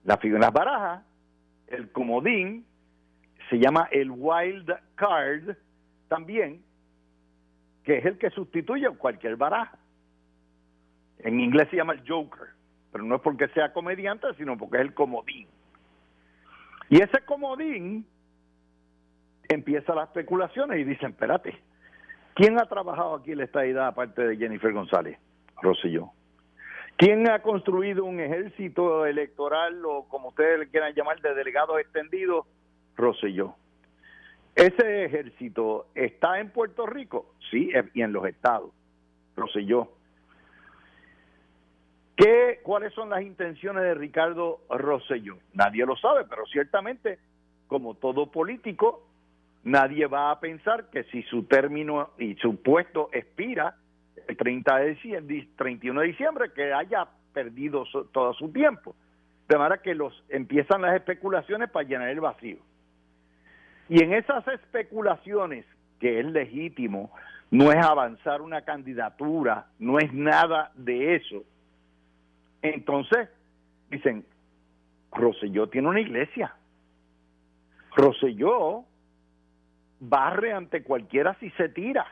La 0.04 0.18
figura 0.18 0.42
las 0.42 0.54
barajas, 0.54 1.04
el 1.68 1.92
comodín 1.92 2.66
se 3.50 3.58
llama 3.58 3.88
el 3.92 4.12
wild 4.12 4.72
card 4.96 5.56
también, 6.08 6.64
que 7.84 7.98
es 7.98 8.06
el 8.06 8.18
que 8.18 8.30
sustituye 8.30 8.90
cualquier 8.92 9.36
baraja. 9.36 9.78
En 11.20 11.40
inglés 11.40 11.68
se 11.70 11.78
llama 11.78 11.94
el 11.94 12.04
joker, 12.08 12.50
pero 12.92 13.04
no 13.04 13.16
es 13.16 13.22
porque 13.22 13.48
sea 13.50 13.74
comediante, 13.74 14.28
sino 14.38 14.58
porque 14.58 14.78
es 14.78 14.84
el 14.84 14.94
comodín. 14.94 15.48
Y 16.90 17.02
ese 17.02 17.22
comodín 17.26 18.06
empieza 19.50 19.96
las 19.96 20.10
especulaciones 20.10 20.80
y 20.80 20.84
dicen, 20.84 21.12
espérate, 21.12 21.58
¿quién 22.36 22.60
ha 22.60 22.66
trabajado 22.66 23.16
aquí 23.16 23.32
en 23.32 23.40
la 23.40 23.44
estadidad 23.46 23.88
aparte 23.88 24.26
de 24.28 24.38
Jennifer 24.38 24.72
González? 24.74 25.18
Rosselló. 25.62 26.12
¿Quién 26.98 27.30
ha 27.30 27.42
construido 27.42 28.06
un 28.06 28.20
ejército 28.20 29.06
electoral 29.06 29.84
o 29.86 30.08
como 30.08 30.30
ustedes 30.30 30.60
le 30.60 30.70
quieran 30.70 30.94
llamar 30.94 31.20
de 31.22 31.34
delegados 31.34 31.80
extendidos? 31.80 32.46
Rosselló. 32.96 33.56
¿Ese 34.56 35.06
ejército 35.06 35.88
está 35.96 36.40
en 36.40 36.52
Puerto 36.52 36.86
Rico? 36.86 37.34
Sí, 37.50 37.72
y 37.94 38.02
en 38.02 38.14
los 38.14 38.26
estados. 38.26 38.72
Rosselló. 39.36 39.90
¿Qué, 42.16 42.60
¿Cuáles 42.62 42.94
son 42.94 43.10
las 43.10 43.24
intenciones 43.24 43.82
de 43.84 43.96
Ricardo 43.96 44.62
Rosselló? 44.70 45.38
Nadie 45.54 45.86
lo 45.86 45.96
sabe, 45.96 46.26
pero 46.30 46.46
ciertamente, 46.46 47.18
como 47.68 47.96
todo 47.96 48.28
político, 48.30 49.08
nadie 49.64 50.08
va 50.08 50.32
a 50.32 50.40
pensar 50.40 50.90
que 50.90 51.04
si 51.06 51.24
su 51.24 51.44
término 51.44 52.12
y 52.18 52.36
su 52.36 52.62
puesto 52.62 53.10
expira 53.12 53.76
el 54.28 54.38
30 54.38 54.78
de 54.78 54.90
diciembre, 54.90 55.48
31 55.58 56.02
de 56.02 56.08
diciembre, 56.08 56.52
que 56.54 56.74
haya 56.74 57.08
perdido 57.34 57.86
todo 58.12 58.34
su 58.34 58.52
tiempo. 58.52 58.96
De 59.48 59.58
manera 59.58 59.82
que 59.82 59.96
los 59.96 60.14
empiezan 60.30 60.82
las 60.82 60.96
especulaciones 60.96 61.70
para 61.70 61.88
llenar 61.88 62.10
el 62.10 62.22
vacío. 62.22 62.58
Y 63.90 64.02
en 64.02 64.14
esas 64.14 64.48
especulaciones, 64.48 65.66
que 66.00 66.20
es 66.20 66.26
legítimo, 66.26 67.12
no 67.52 67.72
es 67.72 67.86
avanzar 67.86 68.42
una 68.42 68.62
candidatura, 68.62 69.68
no 69.80 70.00
es 70.00 70.12
nada 70.14 70.72
de 70.76 71.16
eso. 71.16 71.44
Entonces, 72.62 73.30
dicen, 73.92 74.26
Roselló 75.12 75.68
tiene 75.68 75.90
una 75.90 76.00
iglesia. 76.00 76.56
Roselló 77.96 78.86
barre 80.10 80.54
ante 80.54 80.84
cualquiera 80.84 81.36
si 81.40 81.50
se 81.52 81.70
tira. 81.70 82.06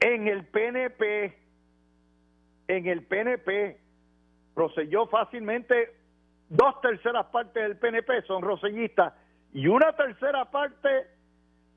En 0.00 0.28
el 0.28 0.44
PNP, 0.46 1.36
en 2.68 2.86
el 2.86 3.02
PNP, 3.04 3.78
Roselló 4.54 5.06
fácilmente, 5.06 5.94
dos 6.48 6.80
terceras 6.80 7.26
partes 7.26 7.62
del 7.62 7.78
PNP 7.78 8.22
son 8.22 8.42
rosellistas 8.42 9.14
y 9.52 9.66
una 9.66 9.92
tercera 9.94 10.50
parte 10.50 11.06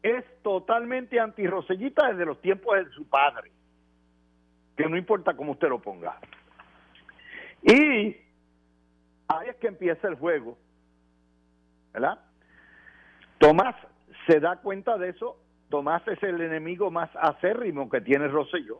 es 0.04 0.24
totalmente 0.44 1.20
antirrosellita 1.20 2.10
desde 2.10 2.26
los 2.26 2.42
tiempos 2.42 2.78
de 2.78 2.90
su 2.92 3.08
padre, 3.08 3.52
que 4.76 4.88
no 4.88 4.98
importa 4.98 5.36
cómo 5.36 5.54
usted 5.54 5.70
lo 5.70 5.82
ponga. 5.82 6.20
Y 7.64 8.18
ahí 9.28 9.50
es 9.50 9.56
que 9.56 9.68
empieza 9.68 10.08
el 10.08 10.16
juego, 10.16 10.58
¿verdad? 11.94 12.20
Tomás 13.40 13.76
se 14.28 14.40
da 14.40 14.58
cuenta 14.58 14.98
de 14.98 15.10
eso 15.10 15.38
Tomás 15.70 16.08
es 16.08 16.22
el 16.24 16.42
enemigo 16.42 16.92
más 16.92 17.10
acérrimo 17.16 17.90
que 17.90 18.02
tiene 18.02 18.28
Rosselló. 18.28 18.80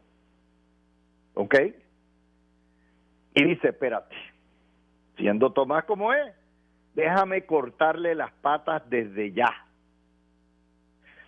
¿Ok? 1.34 1.56
Y 3.34 3.44
dice, 3.44 3.70
espérate, 3.70 4.16
siendo 5.18 5.52
Tomás 5.52 5.84
como 5.86 6.14
es, 6.14 6.34
déjame 6.94 7.46
cortarle 7.46 8.16
las 8.16 8.32
patas 8.34 8.84
desde 8.90 9.34
ya. 9.34 9.52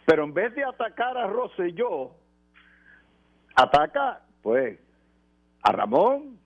Pero 0.06 0.24
en 0.24 0.34
vez 0.34 0.56
de 0.56 0.64
atacar 0.64 1.18
a 1.18 1.28
Rosselló, 1.28 2.12
ataca, 3.56 4.22
pues, 4.42 4.80
a 5.64 5.72
Ramón, 5.74 6.40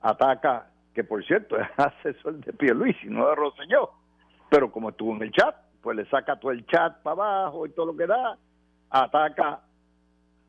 ataca, 0.00 0.70
que 0.92 1.04
por 1.04 1.24
cierto 1.24 1.56
es 1.56 1.68
asesor 1.76 2.34
de 2.34 2.96
y 3.02 3.06
no 3.06 3.28
de 3.28 3.34
Rosselló, 3.36 3.90
pero 4.50 4.72
como 4.72 4.90
estuvo 4.90 5.14
en 5.14 5.22
el 5.22 5.30
chat, 5.30 5.54
pues 5.84 5.98
le 5.98 6.06
saca 6.06 6.36
todo 6.36 6.50
el 6.50 6.64
chat 6.64 7.02
para 7.02 7.12
abajo 7.12 7.66
y 7.66 7.70
todo 7.72 7.86
lo 7.92 7.96
que 7.96 8.06
da, 8.06 8.38
ataca 8.88 9.60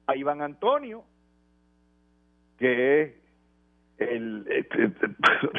a 0.07 0.15
Iván 0.15 0.41
Antonio, 0.41 1.03
que 2.57 3.01
es 3.01 3.13
el, 3.97 4.45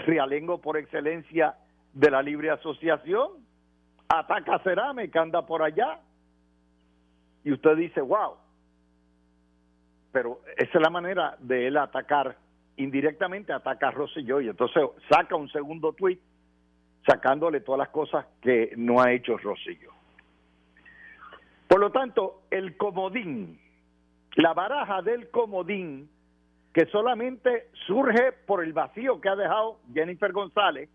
realengo 0.07 0.63
por 0.63 0.79
excelencia 0.79 1.57
de 1.93 2.11
la 2.11 2.23
libre 2.23 2.51
asociación, 2.51 3.33
ataca 4.09 4.55
a 4.55 4.59
Cerame 4.61 5.11
que 5.11 5.19
anda 5.19 5.45
por 5.45 5.63
allá 5.63 6.01
y 7.45 7.53
usted 7.53 7.77
dice, 7.77 8.01
wow, 8.01 8.37
pero 10.11 10.41
esa 10.57 10.79
es 10.79 10.83
la 10.83 10.91
manera 10.91 11.37
de 11.39 11.67
él 11.67 11.77
atacar, 11.77 12.39
indirectamente 12.79 13.53
ataca 13.53 13.89
a 13.89 13.91
Rosselló 13.91 14.41
y 14.41 14.49
entonces 14.49 14.83
saca 15.11 15.37
un 15.37 15.51
segundo 15.51 15.93
tweet 15.93 16.19
sacándole 17.07 17.61
todas 17.61 17.79
las 17.79 17.89
cosas 17.91 18.27
que 18.41 18.73
no 18.77 19.01
ha 19.01 19.13
hecho 19.13 19.39
Rosselló. 19.39 19.93
Por 21.69 21.81
lo 21.81 21.91
tanto, 21.91 22.43
el 22.51 22.77
comodín, 22.77 23.59
la 24.35 24.55
baraja 24.55 25.03
del 25.03 25.31
comodín, 25.31 26.09
que 26.73 26.87
solamente 26.87 27.69
surge 27.87 28.33
por 28.47 28.63
el 28.63 28.73
vacío 28.73 29.21
que 29.21 29.29
ha 29.29 29.37
dejado 29.37 29.81
Jennifer 29.95 30.33
González, 30.33 30.91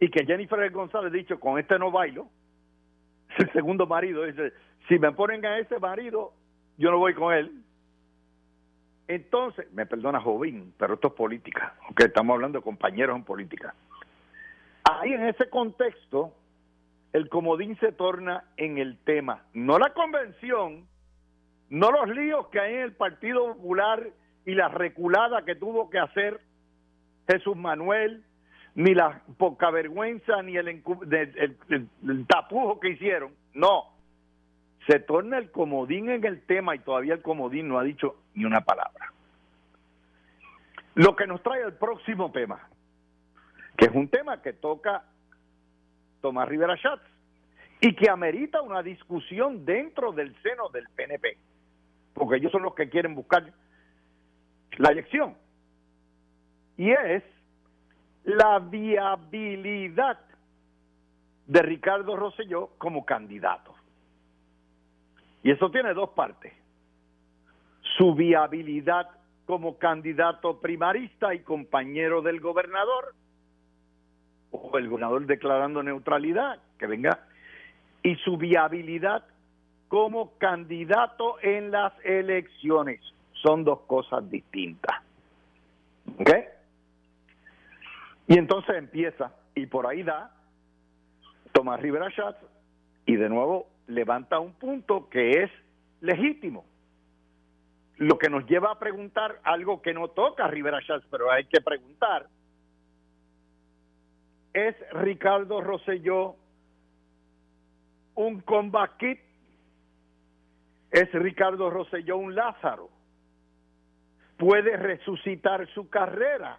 y 0.00 0.10
que 0.10 0.24
Jennifer 0.24 0.70
González 0.70 1.12
ha 1.12 1.16
dicho, 1.16 1.40
con 1.40 1.58
este 1.58 1.78
no 1.78 1.90
bailo, 1.90 2.28
el 3.38 3.52
segundo 3.52 3.86
marido, 3.86 4.24
dice, 4.24 4.52
si 4.88 4.98
me 4.98 5.12
ponen 5.12 5.44
a 5.46 5.58
ese 5.58 5.78
marido, 5.78 6.32
yo 6.76 6.90
no 6.90 6.98
voy 6.98 7.14
con 7.14 7.32
él. 7.32 7.62
Entonces, 9.06 9.70
me 9.72 9.86
perdona 9.86 10.20
Jovín, 10.20 10.72
pero 10.78 10.94
esto 10.94 11.08
es 11.08 11.14
política, 11.14 11.74
porque 11.86 12.04
estamos 12.04 12.34
hablando 12.34 12.58
de 12.58 12.64
compañeros 12.64 13.16
en 13.16 13.24
política. 13.24 13.74
Ahí 14.84 15.12
en 15.12 15.26
ese 15.26 15.48
contexto, 15.48 16.34
el 17.12 17.28
comodín 17.28 17.78
se 17.78 17.92
torna 17.92 18.44
en 18.56 18.78
el 18.78 18.98
tema, 18.98 19.44
no 19.52 19.78
la 19.78 19.92
convención, 19.94 20.86
no 21.70 21.90
los 21.90 22.08
líos 22.08 22.48
que 22.48 22.60
hay 22.60 22.74
en 22.74 22.80
el 22.80 22.92
Partido 22.92 23.54
Popular 23.54 24.08
y 24.44 24.54
la 24.54 24.68
reculada 24.68 25.44
que 25.44 25.54
tuvo 25.54 25.90
que 25.90 25.98
hacer 25.98 26.40
Jesús 27.28 27.56
Manuel, 27.56 28.24
ni 28.74 28.94
la 28.94 29.22
poca 29.38 29.70
vergüenza, 29.70 30.42
ni 30.42 30.56
el, 30.56 30.82
tapujo 32.26 32.80
que 32.80 32.90
hicieron. 32.90 33.32
No. 33.54 33.84
Se 34.86 34.98
torna 34.98 35.38
el 35.38 35.50
comodín 35.50 36.10
en 36.10 36.24
el 36.24 36.42
tema 36.42 36.74
y 36.74 36.80
todavía 36.80 37.14
el 37.14 37.22
comodín 37.22 37.68
no 37.68 37.78
ha 37.78 37.84
dicho 37.84 38.16
ni 38.34 38.44
una 38.44 38.60
palabra. 38.60 39.12
Lo 40.94 41.16
que 41.16 41.26
nos 41.26 41.42
trae 41.42 41.62
el 41.62 41.72
próximo 41.74 42.30
tema, 42.32 42.68
que 43.76 43.86
es 43.86 43.92
un 43.92 44.08
tema 44.08 44.40
que 44.42 44.52
toca 44.52 45.04
Tomás 46.20 46.48
Rivera 46.48 46.76
Schatz 46.76 47.02
y 47.80 47.94
que 47.94 48.08
amerita 48.08 48.62
una 48.62 48.82
discusión 48.82 49.64
dentro 49.64 50.12
del 50.12 50.34
seno 50.42 50.68
del 50.70 50.88
PNP, 50.94 51.36
porque 52.14 52.36
ellos 52.36 52.52
son 52.52 52.62
los 52.62 52.74
que 52.74 52.88
quieren 52.88 53.14
buscar 53.14 53.52
la 54.78 54.90
elección. 54.90 55.36
Y 56.76 56.90
es 56.90 57.22
la 58.24 58.58
viabilidad 58.58 60.18
de 61.46 61.62
Ricardo 61.62 62.16
Rosselló 62.16 62.70
como 62.78 63.04
candidato. 63.04 63.74
Y 65.42 65.50
eso 65.50 65.70
tiene 65.70 65.92
dos 65.92 66.10
partes. 66.10 66.52
Su 67.98 68.14
viabilidad 68.14 69.10
como 69.44 69.76
candidato 69.76 70.58
primarista 70.58 71.34
y 71.34 71.40
compañero 71.40 72.22
del 72.22 72.40
gobernador, 72.40 73.14
o 74.54 74.78
el 74.78 74.88
gobernador 74.88 75.26
declarando 75.26 75.82
neutralidad, 75.82 76.58
que 76.78 76.86
venga, 76.86 77.20
y 78.02 78.16
su 78.16 78.36
viabilidad 78.36 79.24
como 79.88 80.36
candidato 80.38 81.36
en 81.42 81.70
las 81.70 81.92
elecciones. 82.04 83.00
Son 83.42 83.64
dos 83.64 83.80
cosas 83.80 84.28
distintas. 84.30 85.02
¿Ok? 86.18 86.30
Y 88.28 88.38
entonces 88.38 88.76
empieza, 88.76 89.32
y 89.54 89.66
por 89.66 89.86
ahí 89.86 90.02
da 90.02 90.30
Tomás 91.52 91.80
Rivera 91.80 92.10
Schatz, 92.10 92.38
y 93.06 93.16
de 93.16 93.28
nuevo 93.28 93.66
levanta 93.86 94.38
un 94.38 94.52
punto 94.52 95.08
que 95.08 95.42
es 95.42 95.50
legítimo. 96.00 96.64
Lo 97.96 98.18
que 98.18 98.28
nos 98.28 98.46
lleva 98.46 98.72
a 98.72 98.78
preguntar 98.78 99.40
algo 99.44 99.82
que 99.82 99.94
no 99.94 100.08
toca 100.08 100.44
a 100.44 100.48
Rivera 100.48 100.80
Schatz, 100.80 101.04
pero 101.10 101.30
hay 101.30 101.44
que 101.44 101.60
preguntar, 101.60 102.26
¿es 104.54 104.74
Ricardo 104.92 105.60
Rosselló 105.60 106.36
un 108.14 108.40
combat 108.40 108.96
kit? 108.96 109.20
¿Es 110.90 111.12
Ricardo 111.12 111.68
Rosselló 111.68 112.16
un 112.16 112.34
Lázaro? 112.34 112.88
¿Puede 114.38 114.76
resucitar 114.76 115.68
su 115.74 115.90
carrera? 115.90 116.58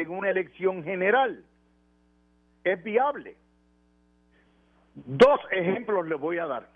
en 0.00 0.10
una 0.10 0.30
elección 0.30 0.84
general. 0.84 1.42
Es 2.64 2.82
viable. 2.82 3.36
Dos 4.94 5.40
ejemplos 5.50 6.06
les 6.06 6.18
voy 6.18 6.38
a 6.38 6.46
dar. 6.46 6.68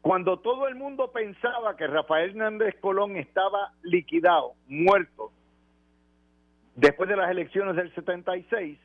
Cuando 0.00 0.38
todo 0.38 0.66
el 0.66 0.74
mundo 0.74 1.12
pensaba 1.12 1.76
que 1.76 1.86
Rafael 1.86 2.30
Hernández 2.30 2.74
Colón 2.80 3.16
estaba 3.16 3.72
liquidado, 3.82 4.54
muerto, 4.66 5.30
después 6.74 7.08
de 7.08 7.16
las 7.16 7.30
elecciones 7.30 7.76
del 7.76 7.94
76, 7.94 8.78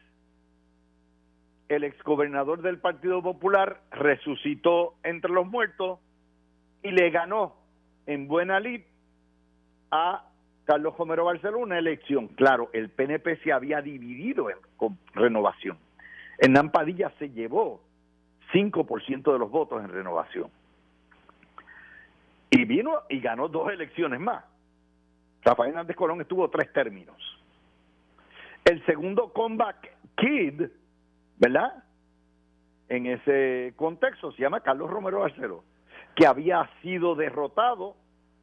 el 1.70 1.84
exgobernador 1.84 2.62
del 2.62 2.80
Partido 2.80 3.22
Popular 3.22 3.82
resucitó 3.92 4.96
entre 5.04 5.32
los 5.32 5.48
muertos 5.48 6.00
y 6.84 6.92
le 6.92 7.10
ganó 7.10 7.56
en 8.06 8.28
buena 8.28 8.60
lid 8.60 8.82
a 9.92 10.26
Carlos 10.66 10.96
Romero 10.98 11.26
Barceló 11.26 11.60
una 11.60 11.78
elección. 11.78 12.28
Claro, 12.30 12.70
el 12.74 12.90
PNP 12.90 13.38
se 13.38 13.52
había 13.52 13.82
dividido 13.82 14.50
en, 14.50 14.58
con 14.78 14.98
renovación. 15.14 15.78
Hernán 16.40 16.72
Padilla 16.72 17.12
se 17.18 17.30
llevó 17.30 17.82
5% 18.54 19.32
de 19.32 19.40
los 19.40 19.50
votos 19.50 19.84
en 19.84 19.90
renovación. 19.90 20.50
Y 22.50 22.66
vino 22.66 23.02
y 23.10 23.20
ganó 23.20 23.48
dos 23.48 23.72
elecciones 23.72 24.20
más. 24.20 24.44
Rafael 25.44 25.70
Hernández 25.70 25.96
Colón 25.96 26.22
estuvo 26.22 26.50
tres 26.50 26.72
términos. 26.74 27.16
El 28.64 28.84
segundo 28.86 29.32
comeback 29.32 29.94
kid, 30.18 30.64
¿verdad? 31.38 31.84
En 32.88 33.08
ese 33.08 33.74
contexto 33.76 34.32
se 34.32 34.42
llama 34.42 34.62
Carlos 34.62 34.90
Romero 34.90 35.22
Barceló, 35.22 35.64
que 36.16 36.28
había 36.28 36.70
sido 36.82 37.16
derrotado 37.16 37.96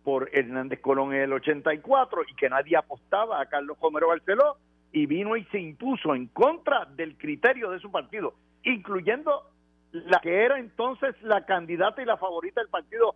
por 0.05 0.29
Hernández 0.33 0.81
Colón 0.81 1.15
en 1.15 1.23
el 1.23 1.33
84 1.33 2.23
y 2.29 2.35
que 2.35 2.49
nadie 2.49 2.77
apostaba 2.77 3.41
a 3.41 3.47
Carlos 3.47 3.79
Romero 3.81 4.09
Barceló 4.09 4.57
y 4.93 5.07
vino 5.07 5.37
y 5.37 5.45
se 5.47 5.61
impuso 5.61 6.15
en 6.15 6.27
contra 6.27 6.85
del 6.85 7.17
criterio 7.17 7.71
de 7.71 7.79
su 7.79 7.91
partido, 7.91 8.35
incluyendo 8.65 9.49
la 9.93 10.19
que 10.21 10.45
era 10.45 10.59
entonces 10.59 11.15
la 11.23 11.45
candidata 11.47 12.03
y 12.03 12.05
la 12.05 12.17
favorita 12.17 12.61
del 12.61 12.71
partido, 12.71 13.15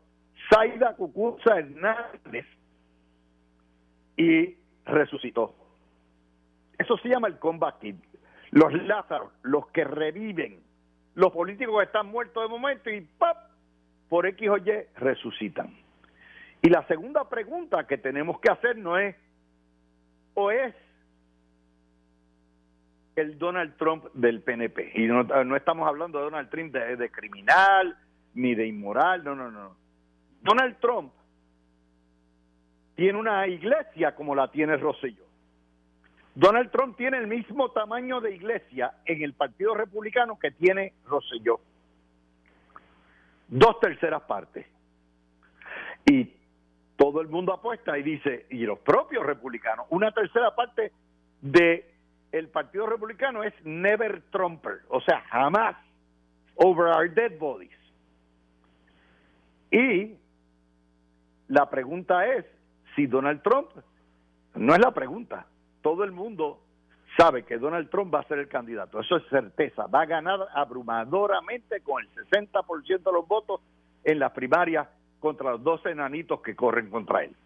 Zaida 0.52 0.94
Cucuza 0.94 1.58
Hernández, 1.58 2.46
y 4.16 4.56
resucitó. 4.84 5.54
Eso 6.78 6.96
se 6.98 7.08
llama 7.08 7.28
el 7.28 7.38
comeback 7.38 7.80
Los 8.56 8.72
Lázaros, 8.72 9.34
los 9.42 9.66
que 9.66 9.84
reviven, 9.84 10.62
los 11.14 11.30
políticos 11.30 11.76
que 11.78 11.84
están 11.84 12.06
muertos 12.06 12.42
de 12.42 12.48
momento 12.48 12.88
y 12.88 13.02
¡pap! 13.02 13.36
por 14.08 14.24
X 14.24 14.48
o 14.48 14.56
Y 14.56 14.72
resucitan. 14.94 15.74
Y 16.62 16.70
la 16.70 16.82
segunda 16.86 17.28
pregunta 17.28 17.86
que 17.86 17.98
tenemos 17.98 18.40
que 18.40 18.50
hacer 18.50 18.78
no 18.78 18.96
es, 18.96 19.14
o 20.32 20.50
es 20.50 20.74
el 23.16 23.38
Donald 23.38 23.76
Trump 23.76 24.06
del 24.14 24.40
PNP. 24.40 24.92
Y 24.94 25.06
no, 25.06 25.54
estamos 25.54 25.86
hablando 25.86 26.16
de 26.16 26.24
Donald 26.24 26.48
Trump 26.48 26.72
de, 26.72 27.10
criminal 27.10 27.94
ni 28.32 28.54
de 28.54 28.66
inmoral, 28.66 29.22
no, 29.22 29.34
no, 29.34 29.50
no. 29.50 29.76
Donald 30.40 30.78
Trump 30.80 31.12
tiene 32.94 33.18
una 33.18 33.46
iglesia 33.48 34.14
como 34.14 34.34
la 34.34 34.50
tiene 34.50 34.78
Rosselló. 34.78 35.25
Donald 36.36 36.70
Trump 36.70 36.98
tiene 36.98 37.16
el 37.16 37.28
mismo 37.28 37.70
tamaño 37.70 38.20
de 38.20 38.34
iglesia 38.34 38.92
en 39.06 39.22
el 39.22 39.32
Partido 39.32 39.74
Republicano 39.74 40.38
que 40.38 40.50
tiene 40.50 40.92
Rosselló. 41.06 41.58
Dos 43.48 43.80
terceras 43.80 44.20
partes. 44.24 44.66
Y 46.04 46.30
todo 46.98 47.22
el 47.22 47.28
mundo 47.28 47.54
apuesta 47.54 47.96
y 47.96 48.02
dice, 48.02 48.44
y 48.50 48.66
los 48.66 48.78
propios 48.80 49.24
republicanos, 49.24 49.86
una 49.88 50.12
tercera 50.12 50.54
parte 50.54 50.92
de 51.40 51.90
el 52.32 52.48
Partido 52.48 52.86
Republicano 52.86 53.42
es 53.42 53.54
never 53.64 54.20
Trumper, 54.30 54.82
o 54.90 55.00
sea, 55.00 55.22
jamás 55.30 55.74
over 56.56 56.88
our 56.88 57.10
dead 57.10 57.38
bodies. 57.38 57.70
Y 59.70 60.16
la 61.48 61.70
pregunta 61.70 62.26
es 62.26 62.44
si 62.94 63.06
Donald 63.06 63.40
Trump, 63.42 63.70
no 64.54 64.74
es 64.74 64.80
la 64.80 64.92
pregunta, 64.92 65.46
todo 65.86 66.02
el 66.02 66.10
mundo 66.10 66.58
sabe 67.16 67.44
que 67.44 67.58
Donald 67.58 67.88
Trump 67.90 68.12
va 68.12 68.18
a 68.18 68.24
ser 68.24 68.40
el 68.40 68.48
candidato, 68.48 68.98
eso 68.98 69.18
es 69.18 69.22
certeza, 69.28 69.86
va 69.86 70.00
a 70.00 70.06
ganar 70.06 70.40
abrumadoramente 70.52 71.80
con 71.82 72.02
el 72.02 72.10
60% 72.26 73.04
de 73.04 73.12
los 73.12 73.28
votos 73.28 73.60
en 74.02 74.18
las 74.18 74.32
primarias 74.32 74.88
contra 75.20 75.52
los 75.52 75.62
dos 75.62 75.86
enanitos 75.86 76.40
que 76.42 76.56
corren 76.56 76.90
contra 76.90 77.22
él. 77.22 77.36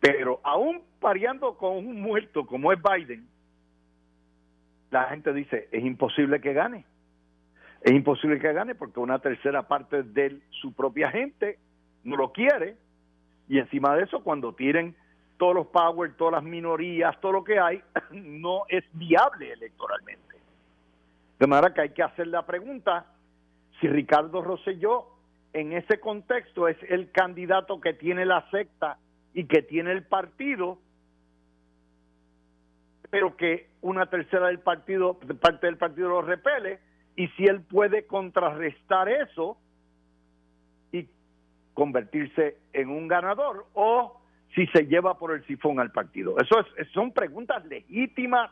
Pero 0.00 0.40
aún 0.44 0.82
pareando 1.00 1.56
con 1.56 1.78
un 1.78 2.02
muerto 2.02 2.44
como 2.44 2.74
es 2.74 2.78
Biden, 2.82 3.26
la 4.90 5.04
gente 5.04 5.32
dice, 5.32 5.70
es 5.72 5.82
imposible 5.82 6.42
que 6.42 6.52
gane. 6.52 6.84
Es 7.80 7.92
imposible 7.92 8.38
que 8.38 8.52
gane 8.52 8.74
porque 8.74 9.00
una 9.00 9.18
tercera 9.20 9.62
parte 9.62 10.02
de 10.02 10.40
su 10.60 10.74
propia 10.74 11.10
gente 11.10 11.58
no 12.04 12.16
lo 12.16 12.32
quiere. 12.32 12.76
Y 13.48 13.60
encima 13.60 13.96
de 13.96 14.02
eso, 14.02 14.22
cuando 14.22 14.52
tiren 14.52 14.94
todos 15.38 15.54
los 15.54 15.66
power, 15.68 16.14
todas 16.16 16.34
las 16.34 16.42
minorías, 16.42 17.18
todo 17.20 17.32
lo 17.32 17.44
que 17.44 17.58
hay, 17.58 17.82
no 18.10 18.64
es 18.68 18.84
viable 18.92 19.52
electoralmente. 19.52 20.36
De 21.38 21.46
manera 21.46 21.72
que 21.72 21.80
hay 21.80 21.90
que 21.90 22.02
hacer 22.02 22.26
la 22.26 22.44
pregunta 22.44 23.06
si 23.80 23.86
Ricardo 23.86 24.42
Rosselló 24.42 25.06
en 25.52 25.72
ese 25.72 26.00
contexto 26.00 26.68
es 26.68 26.76
el 26.88 27.10
candidato 27.12 27.80
que 27.80 27.94
tiene 27.94 28.26
la 28.26 28.48
secta 28.50 28.98
y 29.32 29.44
que 29.44 29.62
tiene 29.62 29.92
el 29.92 30.02
partido, 30.02 30.78
pero 33.10 33.36
que 33.36 33.70
una 33.80 34.06
tercera 34.06 34.48
del 34.48 34.58
partido, 34.58 35.18
parte 35.40 35.66
del 35.66 35.78
partido 35.78 36.08
lo 36.08 36.22
repele, 36.22 36.80
y 37.16 37.28
si 37.28 37.44
él 37.44 37.62
puede 37.62 38.06
contrarrestar 38.06 39.08
eso 39.08 39.56
y 40.92 41.08
convertirse 41.74 42.58
en 42.72 42.90
un 42.90 43.08
ganador, 43.08 43.66
o 43.74 44.17
si 44.54 44.66
se 44.68 44.86
lleva 44.86 45.18
por 45.18 45.32
el 45.32 45.44
sifón 45.46 45.80
al 45.80 45.92
partido. 45.92 46.36
Eso 46.38 46.64
son 46.92 47.12
preguntas 47.12 47.64
legítimas 47.66 48.50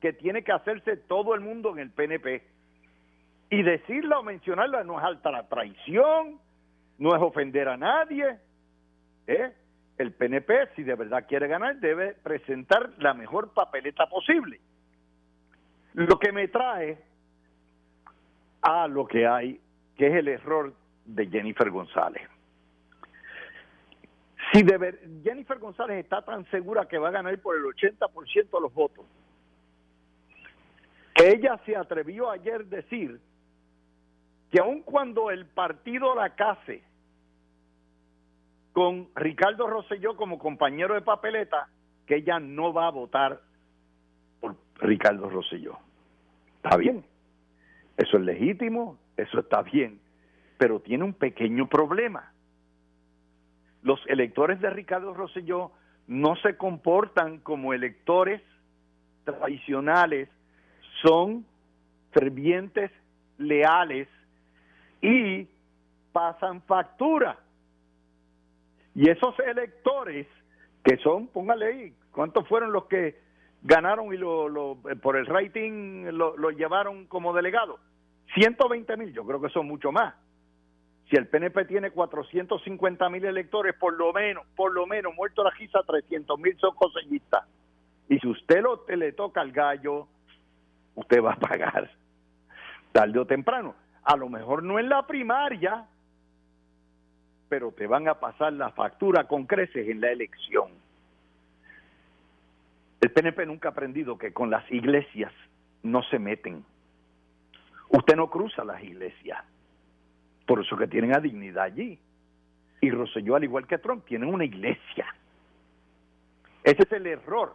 que 0.00 0.12
tiene 0.12 0.42
que 0.42 0.52
hacerse 0.52 0.96
todo 0.96 1.34
el 1.34 1.40
mundo 1.40 1.72
en 1.72 1.78
el 1.80 1.90
PNP. 1.90 2.42
Y 3.50 3.62
decirla 3.62 4.20
o 4.20 4.22
mencionarla 4.22 4.84
no 4.84 4.98
es 4.98 5.04
alta 5.04 5.30
la 5.30 5.48
traición, 5.48 6.38
no 6.98 7.16
es 7.16 7.22
ofender 7.22 7.68
a 7.68 7.76
nadie. 7.76 8.38
¿eh? 9.26 9.52
El 9.98 10.12
PNP, 10.12 10.68
si 10.76 10.82
de 10.82 10.94
verdad 10.94 11.26
quiere 11.28 11.48
ganar, 11.48 11.76
debe 11.80 12.14
presentar 12.14 12.90
la 12.98 13.12
mejor 13.12 13.52
papeleta 13.52 14.06
posible. 14.06 14.60
Lo 15.94 16.18
que 16.18 16.32
me 16.32 16.48
trae 16.48 16.98
a 18.62 18.86
lo 18.86 19.06
que 19.06 19.26
hay, 19.26 19.60
que 19.96 20.06
es 20.06 20.14
el 20.14 20.28
error 20.28 20.72
de 21.04 21.26
Jennifer 21.26 21.70
González. 21.70 22.22
Si 24.52 24.62
de 24.62 25.20
Jennifer 25.22 25.58
González 25.58 25.98
está 25.98 26.22
tan 26.22 26.44
segura 26.50 26.86
que 26.86 26.98
va 26.98 27.08
a 27.08 27.12
ganar 27.12 27.38
por 27.38 27.56
el 27.56 27.62
80% 27.62 28.32
de 28.32 28.60
los 28.60 28.74
votos, 28.74 29.04
que 31.14 31.28
ella 31.28 31.60
se 31.64 31.76
atrevió 31.76 32.30
ayer 32.30 32.66
decir 32.66 33.20
que 34.50 34.58
aun 34.58 34.82
cuando 34.82 35.30
el 35.30 35.46
partido 35.46 36.16
la 36.16 36.34
case 36.34 36.82
con 38.72 39.08
Ricardo 39.14 39.68
Rosselló 39.68 40.16
como 40.16 40.38
compañero 40.38 40.94
de 40.94 41.02
papeleta, 41.02 41.68
que 42.06 42.16
ella 42.16 42.40
no 42.40 42.72
va 42.72 42.88
a 42.88 42.90
votar 42.90 43.40
por 44.40 44.56
Ricardo 44.76 45.30
Rosselló. 45.30 45.78
Está 46.56 46.76
bien, 46.76 47.04
eso 47.96 48.16
es 48.16 48.24
legítimo, 48.24 48.98
eso 49.16 49.40
está 49.40 49.62
bien, 49.62 50.00
pero 50.58 50.80
tiene 50.80 51.04
un 51.04 51.14
pequeño 51.14 51.68
problema 51.68 52.32
los 53.82 54.00
electores 54.06 54.60
de 54.60 54.70
Ricardo 54.70 55.14
Rosselló 55.14 55.72
no 56.06 56.36
se 56.36 56.56
comportan 56.56 57.38
como 57.38 57.72
electores 57.72 58.42
tradicionales, 59.24 60.28
son 61.02 61.46
fervientes, 62.12 62.90
leales 63.38 64.08
y 65.00 65.46
pasan 66.12 66.62
factura. 66.62 67.38
Y 68.94 69.08
esos 69.08 69.38
electores 69.40 70.26
que 70.84 70.96
son, 70.98 71.28
póngale 71.28 71.66
ahí, 71.66 71.94
¿cuántos 72.10 72.46
fueron 72.48 72.72
los 72.72 72.86
que 72.86 73.20
ganaron 73.62 74.12
y 74.12 74.16
lo, 74.16 74.78
por 75.02 75.16
el 75.16 75.26
rating 75.26 76.06
lo, 76.12 76.36
lo 76.36 76.50
llevaron 76.50 77.06
como 77.06 77.32
delegado? 77.32 77.78
120 78.34 78.96
mil, 78.96 79.12
yo 79.12 79.24
creo 79.24 79.40
que 79.40 79.48
son 79.50 79.66
mucho 79.66 79.92
más. 79.92 80.14
Si 81.10 81.16
el 81.16 81.26
PNP 81.26 81.64
tiene 81.64 81.90
450 81.90 83.10
mil 83.10 83.24
electores, 83.24 83.74
por 83.74 83.94
lo 83.94 84.12
menos, 84.12 84.46
por 84.54 84.72
lo 84.72 84.86
menos, 84.86 85.12
muerto 85.16 85.42
la 85.42 85.50
giza, 85.50 85.80
300 85.84 86.38
mil 86.38 86.56
son 86.58 86.72
conseguistas. 86.76 87.44
Y 88.08 88.20
si 88.20 88.28
usted 88.28 88.62
lo, 88.62 88.84
le 88.86 89.12
toca 89.12 89.40
al 89.40 89.50
gallo, 89.50 90.06
usted 90.94 91.20
va 91.20 91.32
a 91.32 91.36
pagar 91.36 91.90
tarde 92.92 93.18
o 93.18 93.26
temprano. 93.26 93.74
A 94.04 94.16
lo 94.16 94.28
mejor 94.28 94.62
no 94.62 94.78
en 94.78 94.88
la 94.88 95.04
primaria, 95.04 95.84
pero 97.48 97.72
te 97.72 97.88
van 97.88 98.06
a 98.06 98.14
pasar 98.14 98.52
la 98.52 98.70
factura 98.70 99.26
con 99.26 99.46
creces 99.46 99.88
en 99.88 100.00
la 100.00 100.12
elección. 100.12 100.70
El 103.00 103.10
PNP 103.10 103.46
nunca 103.46 103.68
ha 103.68 103.72
aprendido 103.72 104.16
que 104.16 104.32
con 104.32 104.48
las 104.48 104.70
iglesias 104.70 105.32
no 105.82 106.02
se 106.04 106.20
meten. 106.20 106.64
Usted 107.88 108.14
no 108.14 108.30
cruza 108.30 108.62
las 108.62 108.80
iglesias. 108.84 109.44
Por 110.50 110.64
eso 110.64 110.76
que 110.76 110.88
tienen 110.88 111.14
a 111.14 111.20
dignidad 111.20 111.62
allí. 111.62 111.96
Y 112.80 112.90
Rosselló, 112.90 113.36
al 113.36 113.44
igual 113.44 113.68
que 113.68 113.78
Trump, 113.78 114.04
tienen 114.04 114.34
una 114.34 114.44
iglesia. 114.44 115.06
Ese 116.64 116.82
es 116.82 116.90
el 116.90 117.06
error. 117.06 117.54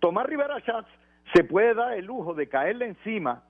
Tomás 0.00 0.26
Rivera 0.26 0.58
Schatz 0.58 0.88
se 1.32 1.44
puede 1.44 1.72
dar 1.72 1.92
el 1.92 2.04
lujo 2.04 2.34
de 2.34 2.48
caerle 2.48 2.86
encima 2.86 3.44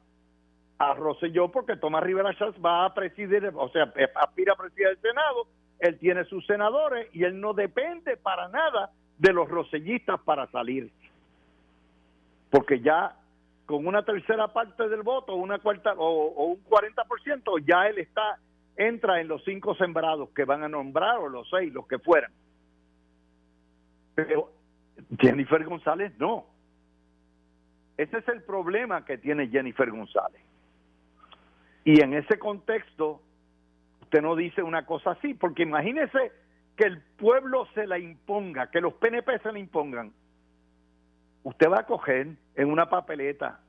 a 0.77 0.93
Rosselló 0.93 1.51
porque 1.51 1.77
Tomás 1.77 2.03
Rivera 2.03 2.35
Schatz 2.35 2.63
va 2.63 2.85
a 2.85 2.93
presidir, 2.93 3.51
o 3.55 3.71
sea, 3.71 3.91
aspira 4.15 4.53
a 4.53 4.57
presidir 4.57 4.89
el 4.89 5.01
Senado, 5.01 5.47
él 5.79 5.99
tiene 5.99 6.25
sus 6.27 6.45
senadores 6.45 7.09
y 7.15 7.25
él 7.25 7.41
no 7.41 7.55
depende 7.55 8.19
para 8.19 8.49
nada 8.49 8.91
de 9.17 9.33
los 9.33 9.49
rosellistas 9.49 10.21
para 10.21 10.49
salir. 10.49 10.91
Porque 12.51 12.81
ya 12.81 13.17
con 13.65 13.87
una 13.87 14.05
tercera 14.05 14.49
parte 14.49 14.87
del 14.91 15.01
voto, 15.01 15.35
una 15.35 15.61
cuarta 15.61 15.95
o, 15.97 16.27
o 16.27 16.45
un 16.45 16.63
40%, 16.65 17.65
ya 17.65 17.89
él 17.89 17.97
está 17.97 18.39
entra 18.77 19.21
en 19.21 19.29
los 19.29 19.45
cinco 19.45 19.75
sembrados 19.75 20.31
que 20.31 20.45
van 20.45 20.63
a 20.63 20.69
nombrar 20.69 21.19
o 21.19 21.29
los 21.29 21.49
seis, 21.51 21.73
los 21.73 21.87
que 21.87 21.99
fueran. 21.99 22.33
Pero 24.15 24.51
Jennifer 25.19 25.65
González 25.65 26.13
no. 26.19 26.47
Ese 27.97 28.19
es 28.19 28.29
el 28.29 28.43
problema 28.43 29.05
que 29.05 29.19
tiene 29.19 29.49
Jennifer 29.49 29.91
González. 29.91 30.43
Y 31.85 32.01
en 32.01 32.15
ese 32.15 32.39
contexto, 32.39 33.21
usted 34.03 34.23
no 34.23 34.37
dice 34.37 34.63
una 34.63 34.87
cosa 34.87 35.13
así, 35.13 35.35
porque 35.35 35.63
imagínese 35.63 36.33
que 36.77 36.85
el 36.85 37.03
pueblo 37.19 37.67
se 37.75 37.87
la 37.87 37.99
imponga, 37.99 38.71
que 38.71 38.81
los 38.81 38.95
PNP 38.95 39.39
se 39.41 39.53
la 39.53 39.59
impongan. 39.59 40.13
Usted 41.43 41.69
va 41.69 41.81
a 41.81 41.87
coger 41.87 42.29
en 42.55 42.71
una 42.71 42.89
papeleta 42.89 43.61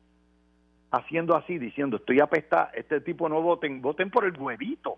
haciendo 0.93 1.36
así, 1.36 1.58
diciendo, 1.58 1.97
estoy 1.97 2.19
apesta, 2.19 2.69
este 2.75 3.01
tipo 3.01 3.27
no 3.27 3.41
voten, 3.41 3.82
voten 3.82 4.12
por 4.12 4.25
el 4.25 4.39
huevito, 4.39 4.97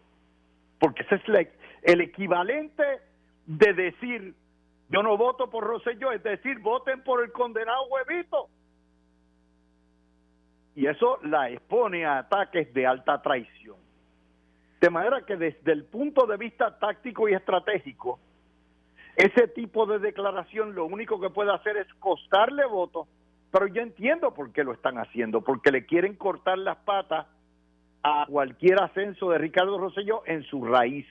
porque 0.77 1.03
ese 1.03 1.15
es 1.15 1.47
el 1.83 2.01
equivalente 2.01 2.83
de 3.45 3.73
decir, 3.73 4.35
yo 4.89 5.01
no 5.01 5.15
voto 5.15 5.49
por 5.49 5.63
Rosselló, 5.63 6.11
es 6.11 6.21
decir, 6.21 6.59
voten 6.59 7.01
por 7.01 7.23
el 7.23 7.31
condenado 7.31 7.87
huevito. 7.87 8.49
Y 10.75 10.85
eso 10.87 11.17
la 11.23 11.49
expone 11.49 12.05
a 12.05 12.17
ataques 12.17 12.73
de 12.73 12.85
alta 12.85 13.21
traición. 13.21 13.77
De 14.81 14.89
manera 14.89 15.25
que 15.25 15.37
desde 15.37 15.71
el 15.71 15.85
punto 15.85 16.27
de 16.27 16.35
vista 16.35 16.77
táctico 16.77 17.29
y 17.29 17.33
estratégico, 17.33 18.19
ese 19.15 19.47
tipo 19.47 19.85
de 19.85 19.99
declaración 19.99 20.75
lo 20.75 20.87
único 20.87 21.21
que 21.21 21.29
puede 21.29 21.53
hacer 21.53 21.77
es 21.77 21.87
costarle 21.99 22.65
votos 22.65 23.07
pero 23.55 23.67
yo 23.67 23.81
entiendo 23.81 24.33
por 24.33 24.51
qué 24.51 24.65
lo 24.65 24.73
están 24.73 24.97
haciendo, 24.97 25.39
porque 25.39 25.71
le 25.71 25.85
quieren 25.85 26.15
cortar 26.15 26.57
las 26.57 26.75
patas 26.79 27.25
a 28.03 28.25
cualquier 28.27 28.81
ascenso 28.81 29.29
de 29.29 29.37
Ricardo 29.37 29.77
Rosselló 29.77 30.23
en 30.25 30.43
su 30.43 30.65
raíz. 30.65 31.07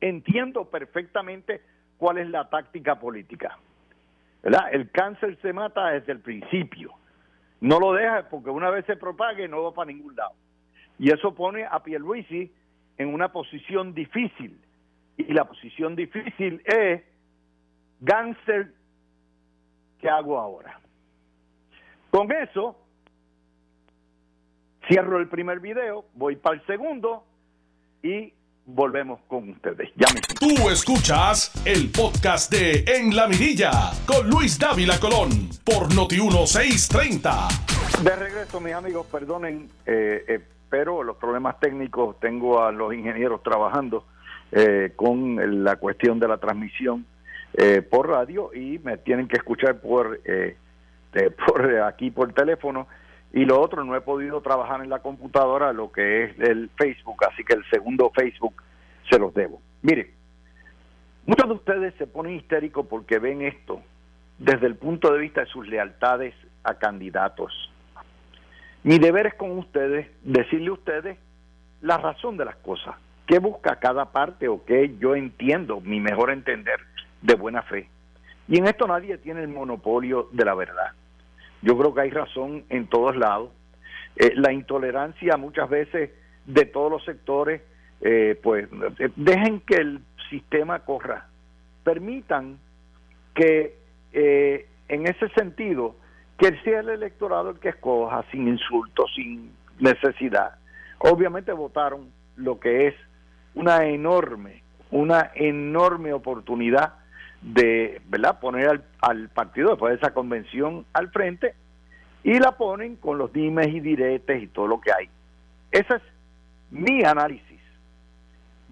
Entiendo 0.00 0.70
perfectamente 0.70 1.60
cuál 1.98 2.16
es 2.16 2.30
la 2.30 2.48
táctica 2.48 2.98
política. 2.98 3.58
¿verdad? 4.42 4.72
El 4.72 4.90
cáncer 4.90 5.38
se 5.42 5.52
mata 5.52 5.88
desde 5.88 6.12
el 6.12 6.20
principio. 6.20 6.94
No 7.60 7.78
lo 7.78 7.92
deja 7.92 8.26
porque 8.30 8.48
una 8.48 8.70
vez 8.70 8.86
se 8.86 8.96
propague 8.96 9.46
no 9.46 9.62
va 9.62 9.74
para 9.74 9.92
ningún 9.92 10.16
lado. 10.16 10.32
Y 10.98 11.12
eso 11.12 11.34
pone 11.34 11.66
a 11.66 11.82
Pierluisi 11.82 12.50
en 12.96 13.12
una 13.12 13.32
posición 13.32 13.92
difícil. 13.92 14.58
Y 15.18 15.34
la 15.34 15.44
posición 15.44 15.94
difícil 15.94 16.62
es, 16.64 17.02
cáncer, 18.02 18.72
¿qué 20.00 20.08
hago 20.08 20.38
ahora? 20.38 20.81
Con 22.12 22.30
eso, 22.30 22.76
cierro 24.86 25.18
el 25.18 25.26
primer 25.28 25.58
video, 25.60 26.04
voy 26.12 26.36
para 26.36 26.56
el 26.56 26.66
segundo 26.66 27.24
y 28.02 28.34
volvemos 28.66 29.18
con 29.28 29.48
ustedes. 29.48 29.88
Ya 29.96 30.08
Tú 30.38 30.68
escuchas 30.68 31.50
el 31.64 31.90
podcast 31.90 32.52
de 32.52 32.84
En 32.86 33.16
la 33.16 33.28
Mirilla 33.28 33.70
con 34.06 34.28
Luis 34.28 34.58
Dávila 34.58 35.00
Colón 35.00 35.30
por 35.64 35.88
Noti1630. 35.88 38.04
De 38.04 38.14
regreso, 38.14 38.60
mis 38.60 38.74
amigos, 38.74 39.06
perdonen, 39.06 39.70
eh, 39.86 40.22
eh, 40.28 40.40
pero 40.68 41.02
los 41.02 41.16
problemas 41.16 41.58
técnicos 41.60 42.20
tengo 42.20 42.62
a 42.62 42.72
los 42.72 42.92
ingenieros 42.92 43.42
trabajando 43.42 44.04
eh, 44.50 44.92
con 44.96 45.64
la 45.64 45.76
cuestión 45.76 46.20
de 46.20 46.28
la 46.28 46.36
transmisión 46.36 47.06
por 47.90 48.08
radio 48.08 48.50
y 48.54 48.78
me 48.78 48.96
tienen 48.98 49.28
que 49.28 49.36
escuchar 49.36 49.80
por 49.80 50.20
por 51.46 51.64
aquí 51.82 52.10
por 52.10 52.32
teléfono 52.32 52.86
y 53.32 53.46
lo 53.46 53.60
otro, 53.60 53.82
no 53.82 53.96
he 53.96 54.02
podido 54.02 54.42
trabajar 54.42 54.82
en 54.82 54.90
la 54.90 55.00
computadora 55.00 55.72
lo 55.72 55.90
que 55.90 56.24
es 56.24 56.38
el 56.38 56.70
Facebook, 56.76 57.24
así 57.30 57.42
que 57.44 57.54
el 57.54 57.64
segundo 57.70 58.12
Facebook 58.14 58.62
se 59.10 59.18
los 59.18 59.32
debo. 59.32 59.62
Mire, 59.80 60.12
muchos 61.24 61.48
de 61.48 61.54
ustedes 61.54 61.94
se 61.94 62.06
ponen 62.06 62.34
histéricos 62.34 62.86
porque 62.86 63.18
ven 63.18 63.40
esto 63.40 63.80
desde 64.38 64.66
el 64.66 64.76
punto 64.76 65.12
de 65.12 65.18
vista 65.18 65.40
de 65.40 65.46
sus 65.46 65.66
lealtades 65.66 66.34
a 66.62 66.74
candidatos. 66.74 67.52
Mi 68.82 68.98
deber 68.98 69.28
es 69.28 69.34
con 69.34 69.58
ustedes 69.58 70.08
decirle 70.22 70.68
a 70.68 70.72
ustedes 70.72 71.18
la 71.80 71.96
razón 71.98 72.36
de 72.36 72.44
las 72.44 72.56
cosas, 72.56 72.96
qué 73.26 73.38
busca 73.38 73.76
cada 73.76 74.12
parte 74.12 74.46
o 74.48 74.64
qué 74.64 74.94
yo 74.98 75.14
entiendo, 75.14 75.80
mi 75.80 76.00
mejor 76.00 76.30
entender 76.30 76.80
de 77.22 77.34
buena 77.34 77.62
fe. 77.62 77.88
Y 78.46 78.58
en 78.58 78.66
esto 78.66 78.86
nadie 78.86 79.16
tiene 79.18 79.42
el 79.42 79.48
monopolio 79.48 80.28
de 80.32 80.44
la 80.44 80.54
verdad. 80.54 80.92
Yo 81.62 81.78
creo 81.78 81.94
que 81.94 82.00
hay 82.02 82.10
razón 82.10 82.64
en 82.68 82.86
todos 82.88 83.16
lados. 83.16 83.50
Eh, 84.16 84.32
la 84.34 84.52
intolerancia 84.52 85.36
muchas 85.36 85.68
veces 85.70 86.10
de 86.44 86.66
todos 86.66 86.90
los 86.90 87.04
sectores, 87.04 87.62
eh, 88.00 88.38
pues 88.42 88.68
eh, 88.98 89.10
dejen 89.16 89.60
que 89.60 89.76
el 89.76 90.00
sistema 90.28 90.80
corra. 90.80 91.28
Permitan 91.84 92.58
que 93.34 93.80
en 94.12 95.06
ese 95.06 95.28
sentido, 95.30 95.96
que 96.36 96.54
sea 96.64 96.80
el 96.80 96.90
electorado 96.90 97.50
el 97.50 97.58
que 97.58 97.70
escoja 97.70 98.24
sin 98.30 98.46
insultos, 98.46 99.10
sin 99.14 99.52
necesidad. 99.78 100.56
Obviamente 100.98 101.50
votaron 101.52 102.10
lo 102.36 102.60
que 102.60 102.88
es 102.88 102.94
una 103.54 103.86
enorme, 103.86 104.62
una 104.90 105.30
enorme 105.34 106.12
oportunidad 106.12 106.94
de 107.42 108.00
¿verdad? 108.08 108.38
poner 108.40 108.68
al, 108.68 108.84
al, 109.00 109.28
partido 109.28 109.70
después 109.70 109.92
de 109.92 109.96
esa 109.98 110.14
convención 110.14 110.86
al 110.92 111.10
frente 111.10 111.54
y 112.24 112.38
la 112.38 112.52
ponen 112.52 112.96
con 112.96 113.18
los 113.18 113.32
dimes 113.32 113.68
y 113.68 113.80
diretes 113.80 114.42
y 114.42 114.46
todo 114.46 114.68
lo 114.68 114.80
que 114.80 114.92
hay. 114.92 115.08
Ese 115.72 115.96
es 115.96 116.02
mi 116.70 117.02
análisis. 117.02 117.60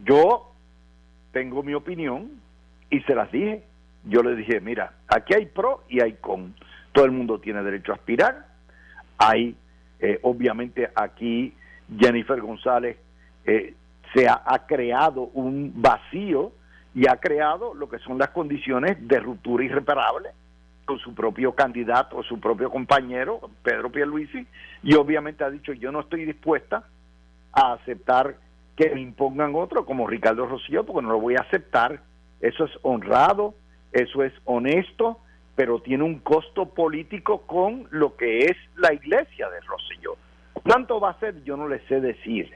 Yo 0.05 0.53
tengo 1.33 1.63
mi 1.63 1.75
opinión 1.75 2.31
y 2.91 3.01
se 3.01 3.15
las 3.15 3.31
dije. 3.33 3.65
Yo 4.05 4.23
le 4.23 4.37
dije, 4.37 4.61
mira, 4.61 4.95
aquí 5.09 5.35
hay 5.35 5.47
pro 5.47 5.85
y 5.89 6.01
hay 6.01 6.15
con. 6.15 6.55
Todo 6.93 7.05
el 7.05 7.11
mundo 7.11 7.41
tiene 7.41 7.63
derecho 7.63 7.93
a 7.93 7.97
aspirar. 7.97 8.47
Hay, 9.19 9.57
eh, 9.99 10.19
obviamente, 10.23 10.91
aquí 10.95 11.55
Jennifer 11.99 12.41
González 12.41 12.97
eh, 13.45 13.75
se 14.15 14.27
ha 14.29 14.67
creado 14.67 15.23
un 15.35 15.73
vacío 15.77 16.53
y 16.95 17.09
ha 17.09 17.17
creado 17.17 17.75
lo 17.75 17.89
que 17.89 17.99
son 17.99 18.19
las 18.19 18.31
condiciones 18.31 18.97
de 19.07 19.21
ruptura 19.21 19.65
irreparable 19.65 20.31
con 20.85 20.99
su 20.99 21.15
propio 21.15 21.55
candidato, 21.55 22.23
su 22.25 22.41
propio 22.41 22.71
compañero, 22.71 23.41
Pedro 23.63 23.91
Pierluisi, 23.91 24.47
y 24.83 24.95
obviamente 24.95 25.45
ha 25.45 25.51
dicho 25.51 25.73
yo 25.73 25.93
no 25.93 26.01
estoy 26.01 26.25
dispuesta 26.25 26.85
a 27.53 27.75
aceptar 27.75 28.37
que 28.77 28.91
me 28.95 29.01
impongan 29.03 29.55
otro 29.55 29.85
como 29.85 30.07
Ricardo 30.07 30.47
Rosselló, 30.47 30.85
porque 30.85 31.03
no 31.03 31.13
lo 31.13 31.21
voy 31.21 31.37
a 31.37 31.43
aceptar. 31.43 32.01
Eso 32.41 32.65
es 32.65 32.71
honrado, 32.83 33.55
eso 33.93 34.25
es 34.25 34.33
honesto, 34.45 35.19
pero 35.55 35.83
tiene 35.83 36.05
un 36.05 36.21
costo 36.21 36.67
político 36.67 37.43
con 37.43 37.87
lo 37.91 38.17
que 38.17 38.47
es 38.47 38.57
la 38.77 38.95
iglesia 38.95 39.51
de 39.51 39.61
Rosselló. 39.61 40.17
¿Cuánto 40.55 40.99
va 40.99 41.11
a 41.11 41.21
ser? 41.21 41.45
Yo 41.45 41.57
no 41.57 41.69
le 41.69 41.81
sé 41.89 42.01
decir, 42.01 42.51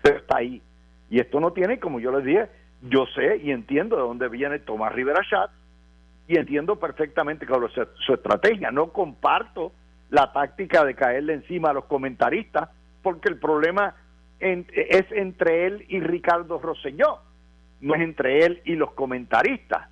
pero 0.00 0.16
está 0.16 0.38
ahí. 0.38 0.62
Y 1.10 1.20
esto 1.20 1.40
no 1.40 1.52
tiene, 1.52 1.78
como 1.78 2.00
yo 2.00 2.10
les 2.10 2.24
dije, 2.24 2.48
yo 2.82 3.06
sé 3.14 3.38
y 3.38 3.50
entiendo 3.50 3.96
de 3.96 4.02
dónde 4.02 4.28
viene 4.28 4.58
Tomás 4.58 4.92
Rivera 4.92 5.22
Chat 5.28 5.50
y 6.28 6.36
entiendo 6.38 6.76
perfectamente 6.76 7.46
es 7.46 7.88
su 8.04 8.14
estrategia. 8.14 8.70
No 8.70 8.92
comparto 8.92 9.72
la 10.10 10.32
táctica 10.32 10.84
de 10.84 10.94
caerle 10.94 11.34
encima 11.34 11.70
a 11.70 11.72
los 11.72 11.84
comentaristas 11.84 12.68
porque 13.02 13.28
el 13.28 13.38
problema 13.38 13.94
es 14.40 15.06
entre 15.12 15.66
él 15.66 15.84
y 15.88 16.00
Ricardo 16.00 16.58
Rosselló, 16.58 17.20
no 17.80 17.94
es 17.94 18.00
entre 18.02 18.44
él 18.44 18.60
y 18.64 18.74
los 18.74 18.92
comentaristas. 18.92 19.88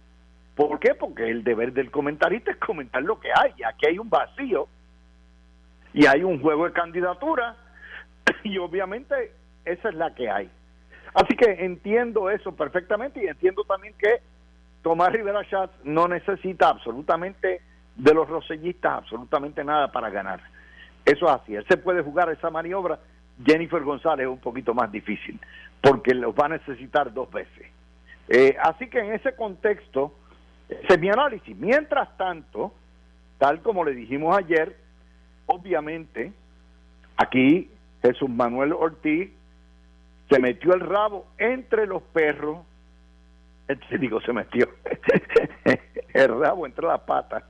¿Por 0.54 0.78
qué? 0.78 0.94
Porque 0.94 1.28
el 1.28 1.42
deber 1.42 1.72
del 1.72 1.90
comentarista 1.90 2.50
es 2.50 2.56
comentar 2.58 3.02
lo 3.02 3.18
que 3.18 3.28
hay. 3.34 3.52
Aquí 3.64 3.86
hay 3.86 3.98
un 3.98 4.08
vacío 4.08 4.68
y 5.92 6.06
hay 6.06 6.22
un 6.22 6.40
juego 6.40 6.66
de 6.66 6.72
candidatura 6.72 7.56
y 8.44 8.58
obviamente 8.58 9.32
esa 9.64 9.88
es 9.88 9.94
la 9.94 10.14
que 10.14 10.30
hay. 10.30 10.50
Así 11.14 11.36
que 11.36 11.64
entiendo 11.64 12.28
eso 12.28 12.52
perfectamente 12.52 13.24
y 13.24 13.28
entiendo 13.28 13.64
también 13.64 13.94
que 13.98 14.20
Tomás 14.82 15.12
Rivera 15.12 15.44
Schatz 15.44 15.72
no 15.84 16.08
necesita 16.08 16.68
absolutamente 16.68 17.62
de 17.94 18.14
los 18.14 18.28
rosellistas 18.28 18.92
absolutamente 18.92 19.62
nada 19.62 19.92
para 19.92 20.10
ganar. 20.10 20.40
Eso 21.04 21.26
es 21.26 21.32
así. 21.32 21.54
Él 21.54 21.64
se 21.68 21.76
puede 21.76 22.02
jugar 22.02 22.30
esa 22.30 22.50
maniobra. 22.50 22.98
Jennifer 23.44 23.82
González 23.82 24.26
es 24.26 24.32
un 24.32 24.40
poquito 24.40 24.74
más 24.74 24.90
difícil 24.90 25.40
porque 25.80 26.14
los 26.14 26.34
va 26.34 26.46
a 26.46 26.50
necesitar 26.50 27.12
dos 27.12 27.30
veces. 27.30 27.66
Eh, 28.28 28.56
así 28.60 28.88
que 28.88 29.00
en 29.00 29.12
ese 29.12 29.36
contexto, 29.36 30.14
ese 30.68 30.94
es 30.94 31.00
mi 31.00 31.10
análisis. 31.10 31.56
Mientras 31.56 32.16
tanto, 32.16 32.72
tal 33.38 33.60
como 33.60 33.84
le 33.84 33.92
dijimos 33.92 34.36
ayer, 34.36 34.76
obviamente, 35.46 36.32
aquí 37.16 37.70
Jesús 38.02 38.30
Manuel 38.30 38.72
Ortiz 38.72 39.30
se 40.30 40.38
metió 40.38 40.74
el 40.74 40.80
rabo 40.80 41.26
entre 41.38 41.86
los 41.86 42.02
perros, 42.02 42.58
digo, 43.98 44.20
se 44.20 44.32
metió 44.32 44.68
el 46.14 46.40
rabo 46.40 46.66
entre 46.66 46.86
las 46.86 47.00
patas 47.00 47.44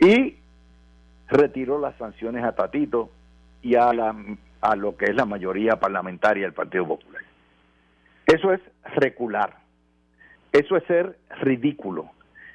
y 0.00 0.36
retiró 1.28 1.78
las 1.78 1.96
sanciones 1.96 2.44
a 2.44 2.54
Tatito 2.54 3.10
y 3.62 3.76
a, 3.76 3.92
la, 3.92 4.14
a 4.60 4.76
lo 4.76 4.96
que 4.96 5.06
es 5.06 5.14
la 5.14 5.24
mayoría 5.24 5.76
parlamentaria 5.76 6.44
del 6.44 6.52
Partido 6.52 6.86
Popular. 6.86 7.22
Eso 8.26 8.52
es 8.52 8.60
recular, 8.96 9.56
eso 10.52 10.76
es 10.76 10.84
ser 10.84 11.18
ridículo, 11.40 12.10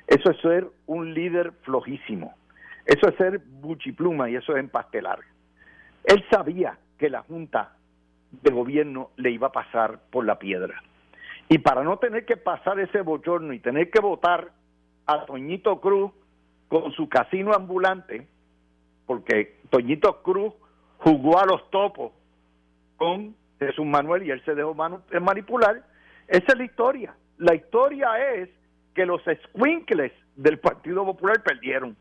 eso 0.07 0.31
es 0.31 0.41
ser 0.41 0.67
un 0.87 1.13
líder 1.13 1.51
flojísimo, 1.63 2.35
eso 2.85 3.07
es 3.07 3.15
ser 3.15 3.39
buchipluma 3.39 4.29
y 4.29 4.35
eso 4.35 4.53
es 4.53 4.59
empastelar. 4.59 5.19
Él 6.03 6.23
sabía 6.31 6.77
que 6.97 7.09
la 7.09 7.21
Junta 7.21 7.73
de 8.31 8.51
gobierno 8.51 9.11
le 9.17 9.31
iba 9.31 9.47
a 9.47 9.51
pasar 9.51 9.99
por 10.11 10.25
la 10.25 10.39
piedra. 10.39 10.81
Y 11.47 11.57
para 11.59 11.83
no 11.83 11.97
tener 11.97 12.25
que 12.25 12.37
pasar 12.37 12.79
ese 12.79 13.01
bochorno 13.01 13.53
y 13.53 13.59
tener 13.59 13.89
que 13.89 13.99
votar 13.99 14.51
a 15.07 15.25
Toñito 15.25 15.81
Cruz 15.81 16.11
con 16.67 16.91
su 16.91 17.09
casino 17.09 17.53
ambulante, 17.53 18.27
porque 19.07 19.59
Toñito 19.71 20.21
Cruz 20.21 20.53
jugó 20.99 21.39
a 21.39 21.45
los 21.45 21.69
topos 21.71 22.11
con 22.97 23.35
Jesús 23.57 23.85
Manuel 23.85 24.23
y 24.23 24.31
él 24.31 24.43
se 24.45 24.53
dejó 24.53 24.75
manipular, 24.75 25.83
esa 26.27 26.45
es 26.47 26.57
la 26.57 26.63
historia. 26.63 27.15
La 27.37 27.55
historia 27.55 28.33
es 28.33 28.49
que 28.93 29.05
los 29.05 29.21
squinkles 29.23 30.11
del 30.35 30.59
Partido 30.59 31.03
Popular 31.03 31.41
perdieron. 31.41 31.97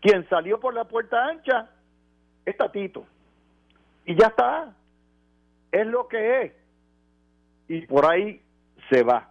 Quien 0.00 0.28
salió 0.28 0.58
por 0.58 0.74
la 0.74 0.84
puerta 0.84 1.24
ancha 1.26 1.70
es 2.44 2.56
Tatito. 2.56 3.06
Y 4.04 4.16
ya 4.16 4.26
está 4.26 4.74
es 5.74 5.86
lo 5.86 6.06
que 6.06 6.42
es. 6.42 6.52
Y 7.68 7.86
por 7.86 8.06
ahí 8.06 8.40
se 8.88 9.02
va. 9.02 9.28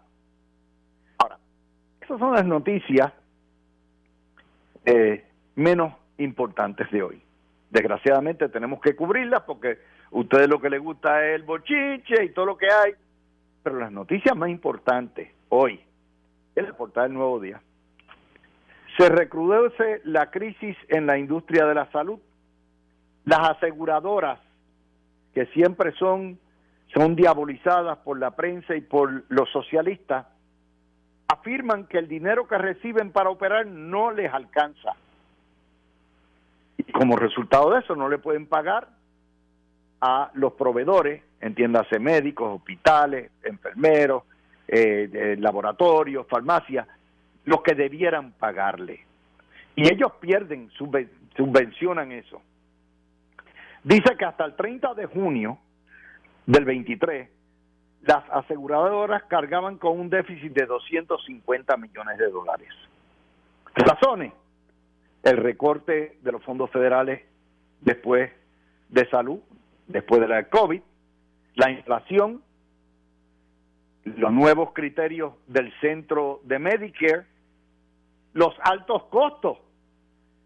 Ahora, 1.18 1.40
esas 2.02 2.20
son 2.20 2.34
las 2.34 2.46
noticias 2.46 3.14
eh, 4.86 5.26
menos 5.56 5.94
importantes 6.18 6.92
de 6.92 7.02
hoy. 7.02 7.22
Desgraciadamente 7.70 8.50
tenemos 8.50 8.82
que 8.82 8.96
cubrirlas 8.96 9.44
porque 9.44 9.80
a 10.12 10.18
ustedes 10.18 10.50
lo 10.50 10.60
que 10.60 10.70
les 10.70 10.82
gusta 10.82 11.26
es 11.26 11.36
el 11.36 11.44
bochiche 11.44 12.26
y 12.26 12.30
todo 12.30 12.46
lo 12.46 12.58
que 12.58 12.68
hay. 12.70 12.94
Pero 13.64 13.80
las 13.80 13.92
noticias 13.92 14.36
más 14.36 14.50
importantes 14.50 15.30
hoy 15.48 15.80
es 16.56 16.64
la 16.64 16.74
portada 16.74 17.08
del 17.08 17.16
nuevo 17.16 17.40
día. 17.40 17.62
Se 18.98 19.08
recrudece 19.08 20.02
la 20.04 20.30
crisis 20.30 20.76
en 20.90 21.08
la 21.08 21.18
industria 21.18 21.66
de 21.66 21.74
la 21.74 21.90
salud. 21.92 22.20
Las 23.24 23.52
aseguradoras 23.52 24.40
que 25.34 25.46
siempre 25.48 25.92
son, 25.94 26.40
son 26.94 27.16
diabolizadas 27.16 27.98
por 28.00 28.20
la 28.20 28.32
prensa 28.32 28.76
y 28.76 28.82
por 28.82 29.24
los 29.30 29.50
socialistas, 29.52 30.28
afirman 31.28 31.88
que 31.88 31.98
el 31.98 32.08
dinero 32.08 32.48
que 32.48 32.58
reciben 32.58 33.12
para 33.12 33.30
operar 33.30 33.66
no 33.66 34.12
les 34.12 34.32
alcanza. 34.32 34.94
Y 36.78 36.84
como 36.92 37.16
resultado 37.16 37.72
de 37.72 37.80
eso 37.80 37.96
no 37.96 38.10
le 38.10 38.18
pueden 38.18 38.46
pagar 38.46 38.88
a 40.02 40.32
los 40.34 40.54
proveedores, 40.54 41.24
entiéndase 41.40 41.98
médicos, 41.98 42.56
hospitales, 42.56 43.32
enfermeros, 43.44 44.24
eh, 44.68 45.36
laboratorios, 45.40 46.28
farmacias, 46.28 46.88
los 47.46 47.62
que 47.62 47.74
debieran 47.74 48.34
pagarle. 48.34 49.06
Y 49.76 49.92
ellos 49.92 50.12
pierden, 50.20 50.70
subvencionan 50.72 52.12
eso. 52.12 52.42
Dice 53.84 54.16
que 54.18 54.26
hasta 54.26 54.46
el 54.46 54.56
30 54.56 54.94
de 54.94 55.06
junio 55.06 55.60
del 56.46 56.66
23, 56.66 57.30
las 58.04 58.24
aseguradoras 58.32 59.24
cargaban 59.24 59.78
con 59.78 60.00
un 60.00 60.10
déficit 60.10 60.54
de 60.54 60.66
250 60.66 61.78
millones 61.78 62.18
de 62.18 62.30
dólares. 62.30 62.70
Razones, 63.76 64.34
el 65.24 65.38
recorte 65.38 66.18
de 66.22 66.32
los 66.32 66.44
fondos 66.44 66.70
federales 66.72 67.22
después 67.82 68.32
de 68.90 69.10
salud 69.10 69.40
después 69.88 70.22
de 70.22 70.28
la 70.28 70.50
COVID, 70.50 70.82
la 71.56 71.72
inflación, 71.72 72.42
los 74.06 74.32
nuevos 74.32 74.74
criterios 74.74 75.34
del 75.48 75.72
centro 75.80 76.42
de 76.44 76.60
Medicare, 76.60 77.26
los 78.34 78.54
altos 78.62 79.04
costos 79.06 79.60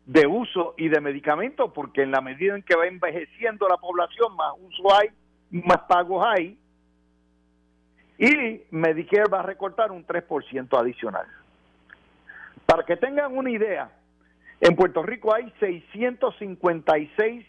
de 0.08 0.26
uso 0.26 0.74
y 0.78 0.88
de 0.88 1.02
medicamentos, 1.02 1.72
porque 1.74 2.02
en 2.02 2.12
la 2.12 2.22
medida 2.22 2.56
en 2.56 2.64
que 2.64 2.76
va 2.76 2.88
envejeciendo 2.88 3.68
la 3.68 3.76
población, 3.76 4.36
más 4.38 4.54
uso 4.58 4.96
hay, 4.96 5.10
más 5.52 5.82
pagos 5.88 6.26
hay, 6.26 6.58
y 8.18 8.62
Medicare 8.72 9.30
va 9.32 9.42
a 9.42 9.44
recortar 9.44 9.92
un 9.92 10.08
3% 10.08 10.80
adicional. 10.80 11.28
Para 12.66 12.84
que 12.84 12.96
tengan 12.96 13.38
una 13.38 13.52
idea, 13.52 13.92
en 14.62 14.76
Puerto 14.76 15.04
Rico 15.04 15.36
hay 15.36 15.54
656, 15.60 17.46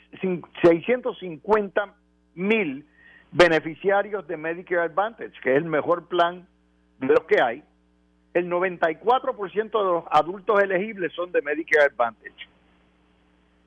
650 0.62 1.94
mil 2.34 2.86
beneficiarios 3.30 4.26
de 4.26 4.36
Medicare 4.36 4.82
Advantage, 4.82 5.40
que 5.42 5.52
es 5.52 5.58
el 5.58 5.64
mejor 5.64 6.08
plan 6.08 6.46
de 6.98 7.06
los 7.06 7.20
que 7.20 7.40
hay. 7.40 7.62
El 8.34 8.50
94% 8.50 9.56
de 9.56 9.70
los 9.70 10.04
adultos 10.10 10.62
elegibles 10.62 11.12
son 11.12 11.32
de 11.32 11.42
Medicare 11.42 11.86
Advantage. 11.86 12.48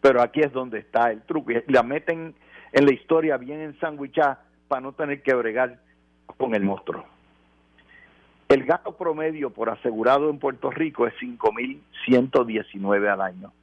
Pero 0.02 0.22
aquí 0.22 0.42
es 0.42 0.52
donde 0.52 0.80
está 0.80 1.12
el 1.12 1.22
truco. 1.24 1.52
Y 1.52 1.64
la 1.68 1.84
meten 1.84 2.34
en 2.72 2.86
la 2.86 2.94
historia 2.94 3.38
bien 3.38 3.62
ensanguichada 3.62 4.44
para 4.68 4.82
no 4.82 4.94
tener 4.94 5.22
que 5.22 5.34
bregar 5.34 5.80
con 6.38 6.56
el 6.56 6.64
monstruo. 6.64 7.06
El 8.48 8.66
gasto 8.66 8.98
promedio 8.98 9.50
por 9.50 9.70
asegurado 9.70 10.30
en 10.30 10.38
Puerto 10.40 10.72
Rico 10.72 11.08
es 11.08 11.14
5.119 11.22 13.08
al 13.08 13.22
año. 13.22 13.54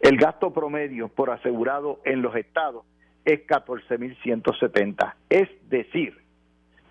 El 0.00 0.16
gasto 0.16 0.52
promedio 0.52 1.08
por 1.08 1.30
asegurado 1.30 2.00
en 2.04 2.22
los 2.22 2.36
estados 2.36 2.84
es 3.24 3.46
14.170. 3.46 5.14
Es 5.28 5.48
decir, 5.70 6.16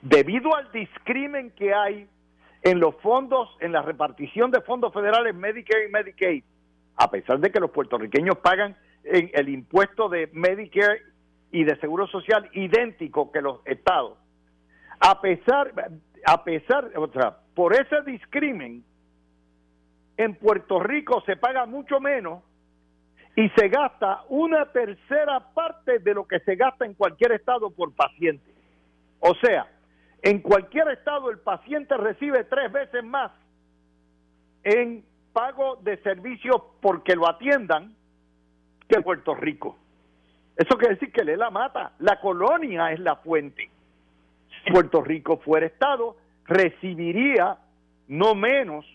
debido 0.01 0.56
al 0.56 0.71
discrimen 0.71 1.51
que 1.51 1.73
hay 1.73 2.08
en 2.63 2.80
los 2.80 2.95
fondos, 3.02 3.49
en 3.60 3.73
la 3.73 3.82
repartición 3.82 4.49
de 4.49 4.62
fondos 4.62 4.93
federales 4.93 5.36
Medicare 5.36 5.88
y 5.88 5.91
Medicaid, 5.91 6.43
a 6.95 7.12
pesar 7.12 7.39
de 7.39 7.52
que 7.52 7.60
los 7.60 7.71
puertorriqueños 7.71 8.38
pagan 8.38 8.76
el 9.04 9.49
impuesto 9.49 10.08
de 10.08 10.30
Medicare 10.32 11.02
y 11.52 11.65
de 11.65 11.76
Seguro 11.78 12.08
Social 12.08 12.49
idéntico 12.54 13.32
que 13.32 13.41
los 13.41 13.60
estados, 13.65 14.17
a 14.99 15.19
pesar, 15.19 15.73
a 16.26 16.43
pesar, 16.43 16.89
o 16.95 17.10
por 17.54 17.73
ese 17.73 18.02
discrimen, 18.06 18.84
en 20.15 20.36
Puerto 20.36 20.80
Rico 20.80 21.21
se 21.26 21.36
paga 21.36 21.65
mucho 21.65 21.99
menos 21.99 22.43
y 23.36 23.49
se 23.49 23.67
gasta 23.67 24.21
una 24.30 24.71
tercera 24.71 25.54
parte 25.54 25.99
de 25.99 26.13
lo 26.13 26.26
que 26.28 26.39
se 26.41 26.56
gasta 26.56 26.86
en 26.86 26.93
cualquier 26.93 27.34
estado 27.34 27.71
por 27.71 27.93
paciente. 27.93 28.45
O 29.19 29.34
sea, 29.36 29.67
en 30.23 30.39
cualquier 30.39 30.88
estado 30.88 31.29
el 31.29 31.39
paciente 31.39 31.97
recibe 31.97 32.45
tres 32.45 32.71
veces 32.71 33.03
más 33.03 33.31
en 34.63 35.03
pago 35.33 35.75
de 35.83 35.97
servicios 35.97 36.55
porque 36.81 37.13
lo 37.15 37.27
atiendan 37.27 37.93
que 38.88 39.01
Puerto 39.01 39.36
Rico. 39.36 39.77
Eso 40.55 40.77
quiere 40.77 40.93
decir 40.93 41.12
que 41.12 41.25
le 41.25 41.36
la 41.36 41.49
mata. 41.49 41.91
La 41.99 42.21
colonia 42.21 42.93
es 42.93 43.01
la 43.01 43.17
fuente. 43.17 43.69
Puerto 44.71 45.01
Rico 45.01 45.39
fuera 45.39 45.65
Estado, 45.65 46.15
recibiría 46.45 47.57
no 48.07 48.33
menos 48.33 48.86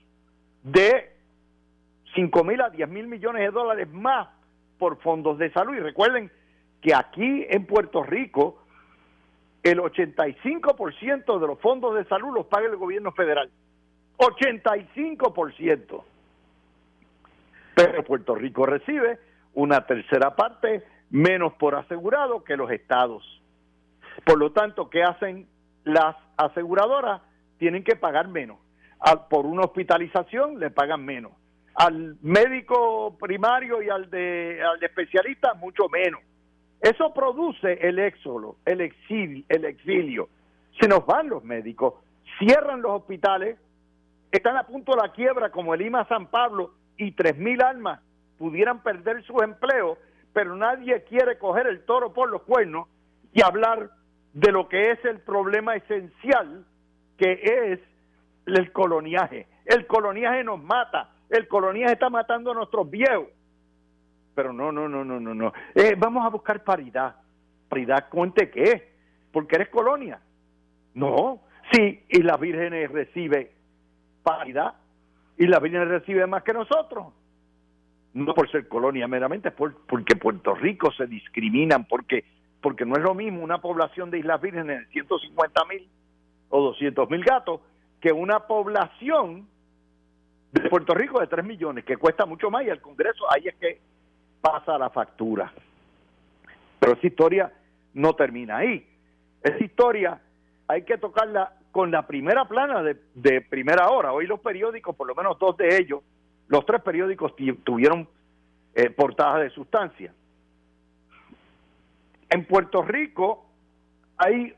de 0.62 1.12
5 2.14 2.42
mil 2.44 2.62
a 2.62 2.70
10 2.70 2.88
mil 2.88 3.06
millones 3.06 3.42
de 3.42 3.50
dólares 3.50 3.86
más 3.92 4.28
por 4.78 4.98
fondos 5.02 5.36
de 5.36 5.52
salud. 5.52 5.74
Y 5.74 5.80
recuerden 5.80 6.30
que 6.80 6.94
aquí 6.94 7.44
en 7.50 7.66
Puerto 7.66 8.02
Rico 8.02 8.62
el 9.62 9.78
85% 9.78 11.38
de 11.40 11.46
los 11.46 11.60
fondos 11.60 11.94
de 11.94 12.04
salud 12.04 12.34
los 12.34 12.46
paga 12.46 12.66
el 12.66 12.76
gobierno 12.76 13.12
federal. 13.12 13.50
85%. 14.18 16.04
Pero 17.74 18.04
Puerto 18.04 18.34
Rico 18.34 18.66
recibe 18.66 19.18
una 19.54 19.86
tercera 19.86 20.34
parte 20.34 20.84
menos 21.10 21.52
por 21.54 21.74
asegurado 21.74 22.44
que 22.44 22.56
los 22.56 22.70
estados. 22.70 23.22
Por 24.24 24.38
lo 24.38 24.52
tanto, 24.52 24.90
¿qué 24.90 25.02
hacen 25.02 25.46
las 25.84 26.16
aseguradoras 26.36 27.22
tienen 27.58 27.82
que 27.84 27.96
pagar 27.96 28.28
menos. 28.28 28.58
por 29.30 29.46
una 29.46 29.62
hospitalización 29.62 30.58
le 30.58 30.70
pagan 30.70 31.04
menos. 31.04 31.32
Al 31.74 32.16
médico 32.22 33.16
primario 33.18 33.82
y 33.82 33.88
al 33.88 34.10
de, 34.10 34.60
al 34.62 34.82
especialista 34.82 35.54
mucho 35.54 35.88
menos. 35.88 36.20
Eso 36.80 37.12
produce 37.12 37.72
el 37.86 37.98
éxodo, 37.98 38.56
el 38.64 38.80
exilio, 38.80 39.44
el 39.48 39.64
exilio. 39.64 40.28
Se 40.80 40.88
nos 40.88 41.04
van 41.06 41.28
los 41.28 41.42
médicos, 41.42 41.94
cierran 42.38 42.82
los 42.82 42.92
hospitales, 42.92 43.58
están 44.30 44.56
a 44.56 44.64
punto 44.64 44.92
de 44.92 45.02
la 45.02 45.12
quiebra 45.12 45.50
como 45.50 45.74
el 45.74 45.82
IMA 45.82 46.06
San 46.06 46.26
Pablo 46.26 46.72
y 46.96 47.12
3.000 47.12 47.62
almas 47.64 48.00
pudieran 48.38 48.82
perder 48.82 49.22
sus 49.24 49.42
empleos, 49.42 49.98
pero 50.32 50.54
nadie 50.56 51.02
quiere 51.04 51.38
coger 51.38 51.66
el 51.66 51.84
toro 51.84 52.12
por 52.12 52.30
los 52.30 52.42
cuernos 52.42 52.88
y 53.32 53.42
hablar 53.42 53.90
de 54.32 54.52
lo 54.52 54.68
que 54.68 54.92
es 54.92 55.04
el 55.04 55.20
problema 55.20 55.74
esencial 55.74 56.64
que 57.18 57.72
es 57.72 57.80
el 58.46 58.72
coloniaje. 58.72 59.48
El 59.64 59.86
coloniaje 59.86 60.44
nos 60.44 60.62
mata, 60.62 61.10
el 61.28 61.48
coloniaje 61.48 61.94
está 61.94 62.08
matando 62.08 62.52
a 62.52 62.54
nuestros 62.54 62.88
viejos. 62.88 63.26
Pero 64.38 64.52
no, 64.52 64.70
no, 64.70 64.88
no, 64.88 65.04
no, 65.04 65.18
no, 65.18 65.34
no. 65.34 65.52
Eh, 65.74 65.96
vamos 65.98 66.24
a 66.24 66.28
buscar 66.28 66.62
paridad. 66.62 67.16
¿Paridad 67.68 68.08
cuente 68.08 68.48
qué? 68.48 68.92
Porque 69.32 69.56
eres 69.56 69.68
colonia. 69.68 70.20
No, 70.94 71.40
sí, 71.72 72.04
y 72.08 72.22
la 72.22 72.36
Virgen 72.36 72.70
recibe 72.92 73.50
paridad, 74.22 74.74
y 75.38 75.48
la 75.48 75.58
Virgen 75.58 75.88
recibe 75.88 76.24
más 76.28 76.44
que 76.44 76.52
nosotros. 76.52 77.06
No 78.14 78.32
por 78.32 78.48
ser 78.48 78.68
colonia 78.68 79.08
meramente, 79.08 79.50
por, 79.50 79.74
porque 79.86 80.14
Puerto 80.14 80.54
Rico 80.54 80.92
se 80.92 81.08
discriminan, 81.08 81.86
porque 81.86 82.24
porque 82.60 82.84
no 82.84 82.94
es 82.94 83.02
lo 83.02 83.16
mismo 83.16 83.42
una 83.42 83.60
población 83.60 84.08
de 84.08 84.20
Islas 84.20 84.40
Vírgenes 84.40 84.82
de 84.82 84.86
150 84.92 85.64
mil 85.64 85.88
o 86.48 86.62
200 86.62 87.10
mil 87.10 87.24
gatos 87.24 87.60
que 88.00 88.12
una 88.12 88.46
población 88.46 89.48
de 90.52 90.70
Puerto 90.70 90.94
Rico 90.94 91.18
de 91.18 91.26
3 91.26 91.44
millones, 91.44 91.84
que 91.84 91.96
cuesta 91.96 92.24
mucho 92.24 92.52
más 92.52 92.64
y 92.64 92.68
el 92.68 92.80
Congreso 92.80 93.24
ahí 93.32 93.48
es 93.48 93.56
que 93.56 93.97
pasa 94.40 94.78
la 94.78 94.90
factura. 94.90 95.52
Pero 96.78 96.92
esa 96.92 97.06
historia 97.06 97.52
no 97.94 98.14
termina 98.14 98.58
ahí. 98.58 98.86
Esa 99.42 99.64
historia 99.64 100.20
hay 100.66 100.82
que 100.82 100.98
tocarla 100.98 101.54
con 101.72 101.90
la 101.90 102.06
primera 102.06 102.46
plana 102.46 102.82
de, 102.82 103.40
primera 103.42 103.88
hora. 103.88 104.12
Hoy 104.12 104.26
los 104.26 104.40
periódicos, 104.40 104.96
por 104.96 105.06
lo 105.06 105.14
menos 105.14 105.38
dos 105.38 105.56
de 105.56 105.76
ellos, 105.76 106.02
los 106.48 106.64
tres 106.66 106.82
periódicos 106.82 107.34
tuvieron 107.64 108.08
eh, 108.74 108.90
portadas 108.90 109.42
de 109.42 109.50
sustancia. 109.50 110.12
En 112.30 112.44
Puerto 112.44 112.82
Rico 112.82 113.46
hay 114.16 114.54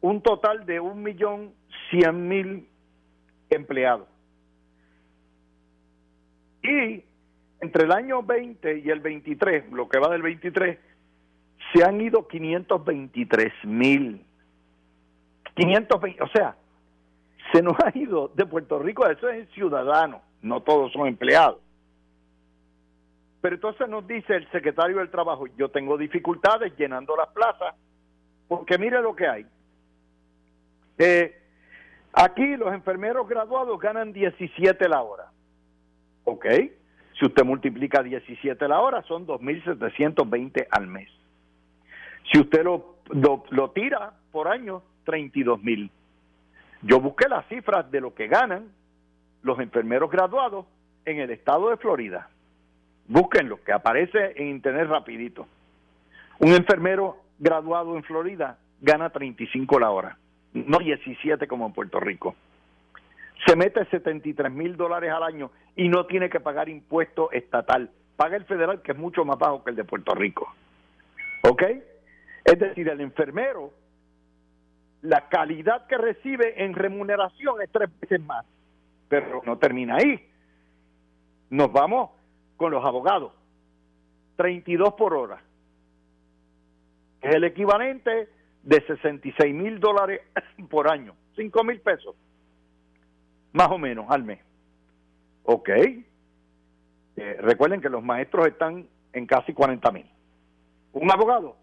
un 0.00 0.22
total 0.22 0.64
de 0.64 0.80
un 0.80 1.02
millón 1.02 1.52
cien 1.90 2.28
mil 2.28 2.68
empleados. 3.50 4.08
Y 6.62 7.02
entre 7.60 7.84
el 7.84 7.92
año 7.92 8.22
20 8.22 8.78
y 8.78 8.90
el 8.90 9.00
23, 9.00 9.70
lo 9.72 9.88
que 9.88 9.98
va 9.98 10.08
del 10.08 10.22
23, 10.22 10.78
se 11.72 11.84
han 11.84 12.00
ido 12.00 12.26
523 12.26 13.52
mil. 13.64 14.24
520, 15.54 16.22
o 16.22 16.28
sea, 16.28 16.56
se 17.52 17.62
nos 17.62 17.76
ha 17.84 17.96
ido 17.96 18.28
de 18.34 18.46
Puerto 18.46 18.78
Rico, 18.78 19.06
eso 19.06 19.28
es 19.28 19.48
ciudadano, 19.50 20.22
no 20.42 20.62
todos 20.62 20.92
son 20.92 21.06
empleados. 21.06 21.58
Pero 23.40 23.54
entonces 23.56 23.88
nos 23.88 24.06
dice 24.06 24.36
el 24.36 24.50
secretario 24.50 24.98
del 24.98 25.10
Trabajo, 25.10 25.46
yo 25.56 25.70
tengo 25.70 25.96
dificultades 25.96 26.76
llenando 26.76 27.16
las 27.16 27.28
plazas, 27.28 27.74
porque 28.48 28.78
mire 28.78 29.00
lo 29.00 29.14
que 29.16 29.26
hay. 29.26 29.46
Eh, 30.98 31.40
aquí 32.12 32.56
los 32.56 32.72
enfermeros 32.74 33.26
graduados 33.28 33.78
ganan 33.78 34.12
17 34.12 34.88
la 34.88 35.02
hora. 35.02 35.30
¿Ok? 36.24 36.46
Si 37.20 37.26
usted 37.26 37.44
multiplica 37.44 38.02
17 38.02 38.66
la 38.66 38.80
hora, 38.80 39.02
son 39.02 39.26
2.720 39.26 40.66
al 40.70 40.86
mes. 40.86 41.08
Si 42.32 42.40
usted 42.40 42.64
lo, 42.64 42.96
lo, 43.10 43.70
tira 43.72 44.14
por 44.32 44.48
año, 44.48 44.82
32.000. 45.04 45.90
Yo 46.80 46.98
busqué 46.98 47.28
las 47.28 47.46
cifras 47.48 47.90
de 47.90 48.00
lo 48.00 48.14
que 48.14 48.26
ganan 48.26 48.68
los 49.42 49.60
enfermeros 49.60 50.10
graduados 50.10 50.64
en 51.04 51.20
el 51.20 51.30
estado 51.30 51.68
de 51.68 51.76
Florida 51.76 52.30
Búsquenlo, 53.10 53.58
que 53.64 53.72
aparece 53.72 54.34
en 54.36 54.50
internet 54.50 54.86
rapidito. 54.86 55.48
Un 56.38 56.52
enfermero 56.52 57.16
graduado 57.40 57.96
en 57.96 58.04
Florida 58.04 58.56
gana 58.80 59.10
35 59.10 59.80
la 59.80 59.90
hora, 59.90 60.16
no 60.54 60.78
17 60.78 61.48
como 61.48 61.66
en 61.66 61.72
Puerto 61.72 61.98
Rico. 61.98 62.36
Se 63.44 63.56
mete 63.56 63.84
73 63.86 64.52
mil 64.52 64.76
dólares 64.76 65.10
al 65.10 65.24
año 65.24 65.50
y 65.76 65.88
no 65.88 66.06
tiene 66.06 66.28
que 66.28 66.40
pagar 66.40 66.68
impuesto 66.68 67.30
estatal. 67.32 67.90
Paga 68.16 68.36
el 68.36 68.44
federal, 68.44 68.82
que 68.82 68.92
es 68.92 68.98
mucho 68.98 69.24
más 69.24 69.38
bajo 69.38 69.64
que 69.64 69.70
el 69.70 69.76
de 69.76 69.84
Puerto 69.84 70.14
Rico. 70.14 70.52
¿Ok? 71.48 71.62
Es 72.44 72.58
decir, 72.58 72.88
el 72.88 73.00
enfermero, 73.00 73.72
la 75.02 75.28
calidad 75.28 75.86
que 75.86 75.96
recibe 75.96 76.64
en 76.64 76.74
remuneración 76.74 77.62
es 77.62 77.70
tres 77.70 77.88
veces 78.00 78.20
más. 78.20 78.44
Pero 79.08 79.42
no 79.44 79.58
termina 79.58 79.96
ahí. 79.96 80.28
Nos 81.50 81.72
vamos 81.72 82.10
con 82.56 82.70
los 82.70 82.84
abogados. 82.84 83.32
32 84.36 84.94
por 84.94 85.14
hora. 85.14 85.42
Es 87.22 87.34
el 87.34 87.44
equivalente 87.44 88.28
de 88.62 88.86
66 88.86 89.54
mil 89.54 89.80
dólares 89.80 90.20
por 90.70 90.90
año. 90.90 91.14
5 91.36 91.64
mil 91.64 91.80
pesos. 91.80 92.14
Más 93.52 93.68
o 93.70 93.78
menos 93.78 94.06
al 94.08 94.22
mes. 94.22 94.40
Ok. 95.44 95.68
Eh, 95.68 97.36
recuerden 97.40 97.80
que 97.80 97.88
los 97.88 98.02
maestros 98.02 98.46
están 98.46 98.86
en 99.12 99.26
casi 99.26 99.52
40 99.52 99.90
mil. 99.90 100.06
Un 100.92 101.10
abogado, 101.10 101.56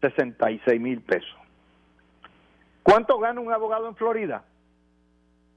66 0.00 0.80
mil 0.80 1.00
pesos. 1.02 1.36
¿Cuánto 2.82 3.18
gana 3.18 3.40
un 3.40 3.52
abogado 3.52 3.88
en 3.88 3.96
Florida? 3.96 4.44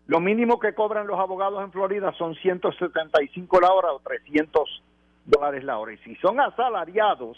Lo 0.07 0.19
mínimo 0.19 0.59
que 0.59 0.73
cobran 0.73 1.07
los 1.07 1.19
abogados 1.19 1.63
en 1.63 1.71
Florida 1.71 2.11
son 2.17 2.35
175 2.35 3.61
la 3.61 3.71
hora 3.71 3.93
o 3.93 3.99
300 3.99 4.83
dólares 5.25 5.63
la 5.63 5.77
hora. 5.77 5.93
Y 5.93 5.97
si 5.99 6.15
son 6.15 6.39
asalariados, 6.41 7.37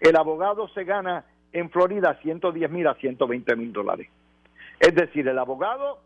el 0.00 0.16
abogado 0.16 0.68
se 0.68 0.84
gana 0.84 1.24
en 1.52 1.70
Florida 1.70 2.18
110 2.20 2.70
mil 2.70 2.86
a 2.86 2.94
120 2.94 3.56
mil 3.56 3.72
dólares. 3.72 4.08
Es 4.78 4.94
decir, 4.94 5.26
el 5.26 5.38
abogado 5.38 6.00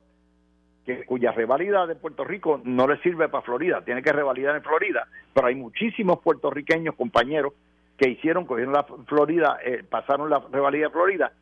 que, 0.85 1.05
cuya 1.05 1.33
revalida 1.33 1.87
de 1.87 1.95
Puerto 1.95 2.25
Rico 2.25 2.61
no 2.65 2.87
le 2.87 2.99
sirve 2.99 3.29
para 3.29 3.43
Florida, 3.43 3.83
tiene 3.85 4.03
que 4.03 4.13
revalidar 4.13 4.57
en 4.57 4.63
Florida, 4.63 5.07
pero 5.33 5.47
hay 5.47 5.55
muchísimos 5.55 6.21
puertorriqueños, 6.21 6.95
compañeros, 6.95 7.53
que 7.97 8.09
hicieron, 8.09 8.47
cogieron 8.47 8.73
la 8.73 8.85
Florida, 9.07 9.59
eh, 9.63 9.85
pasaron 9.89 10.31
la 10.31 10.43
revalida 10.51 10.87
de 10.87 10.93
Florida. 10.93 11.33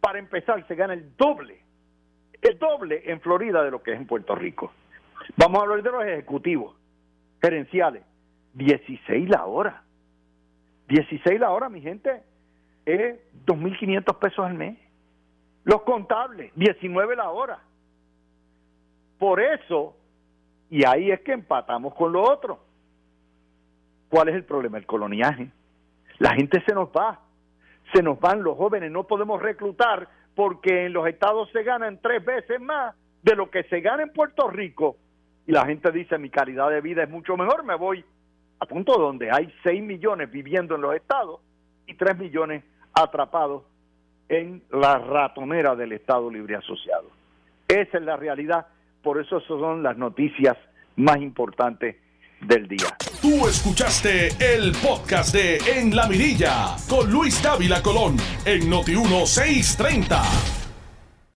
Para 0.00 0.20
empezar, 0.20 0.64
se 0.68 0.76
gana 0.76 0.94
el 0.94 1.16
doble, 1.16 1.58
el 2.40 2.58
doble 2.58 3.02
en 3.06 3.20
Florida 3.20 3.64
de 3.64 3.72
lo 3.72 3.82
que 3.82 3.92
es 3.92 3.98
en 3.98 4.06
Puerto 4.06 4.36
Rico. 4.36 4.72
Vamos 5.36 5.58
a 5.58 5.62
hablar 5.62 5.82
de 5.82 5.90
los 5.90 6.04
ejecutivos, 6.04 6.76
gerenciales, 7.42 8.04
16 8.54 9.28
la 9.28 9.44
hora. 9.44 9.82
16 10.88 11.40
la 11.40 11.50
hora, 11.50 11.68
mi 11.68 11.80
gente, 11.80 12.22
es 12.86 13.18
2.500 13.44 14.18
pesos 14.18 14.44
al 14.44 14.54
mes. 14.54 14.78
Los 15.64 15.82
contables, 15.82 16.52
19 16.54 17.16
la 17.16 17.30
hora. 17.30 17.60
Por 19.18 19.40
eso, 19.40 19.96
y 20.70 20.84
ahí 20.86 21.10
es 21.10 21.20
que 21.20 21.32
empatamos 21.32 21.94
con 21.94 22.12
lo 22.12 22.22
otro. 22.22 22.60
¿Cuál 24.08 24.28
es 24.28 24.36
el 24.36 24.44
problema? 24.44 24.78
El 24.78 24.86
coloniaje. 24.86 25.50
La 26.18 26.34
gente 26.34 26.62
se 26.66 26.74
nos 26.74 26.88
va, 26.88 27.20
se 27.92 28.02
nos 28.02 28.18
van 28.18 28.42
los 28.42 28.56
jóvenes, 28.56 28.90
no 28.90 29.04
podemos 29.04 29.40
reclutar 29.40 30.08
porque 30.34 30.86
en 30.86 30.92
los 30.92 31.06
estados 31.06 31.50
se 31.52 31.62
ganan 31.62 31.98
tres 32.00 32.24
veces 32.24 32.60
más 32.60 32.94
de 33.22 33.34
lo 33.34 33.50
que 33.50 33.64
se 33.64 33.80
gana 33.80 34.02
en 34.02 34.12
Puerto 34.12 34.48
Rico. 34.48 34.96
Y 35.46 35.52
la 35.52 35.64
gente 35.66 35.90
dice, 35.90 36.18
mi 36.18 36.30
calidad 36.30 36.70
de 36.70 36.80
vida 36.80 37.02
es 37.02 37.10
mucho 37.10 37.36
mejor, 37.36 37.64
me 37.64 37.74
voy 37.74 38.04
a 38.60 38.66
punto 38.66 38.98
donde 38.98 39.30
hay 39.30 39.52
6 39.62 39.82
millones 39.82 40.30
viviendo 40.30 40.74
en 40.74 40.82
los 40.82 40.94
estados 40.94 41.40
y 41.86 41.94
3 41.94 42.18
millones 42.18 42.64
atrapados 42.92 43.62
en 44.28 44.62
la 44.70 44.98
ratonera 44.98 45.74
del 45.74 45.92
Estado 45.92 46.30
Libre 46.30 46.56
Asociado. 46.56 47.08
Esa 47.66 47.98
es 47.98 48.04
la 48.04 48.16
realidad, 48.16 48.66
por 49.02 49.20
eso 49.20 49.40
son 49.40 49.82
las 49.82 49.96
noticias 49.96 50.56
más 50.96 51.16
importantes 51.18 51.96
del 52.40 52.68
día. 52.68 52.96
Tú 53.20 53.48
escuchaste 53.48 54.28
el 54.40 54.72
podcast 54.72 55.34
de 55.34 55.58
En 55.76 55.94
la 55.94 56.06
Mirilla 56.06 56.76
con 56.88 57.10
Luis 57.10 57.42
Dávila 57.42 57.82
Colón 57.82 58.16
en 58.44 58.70
Noti 58.70 58.94
1630. 58.94 60.57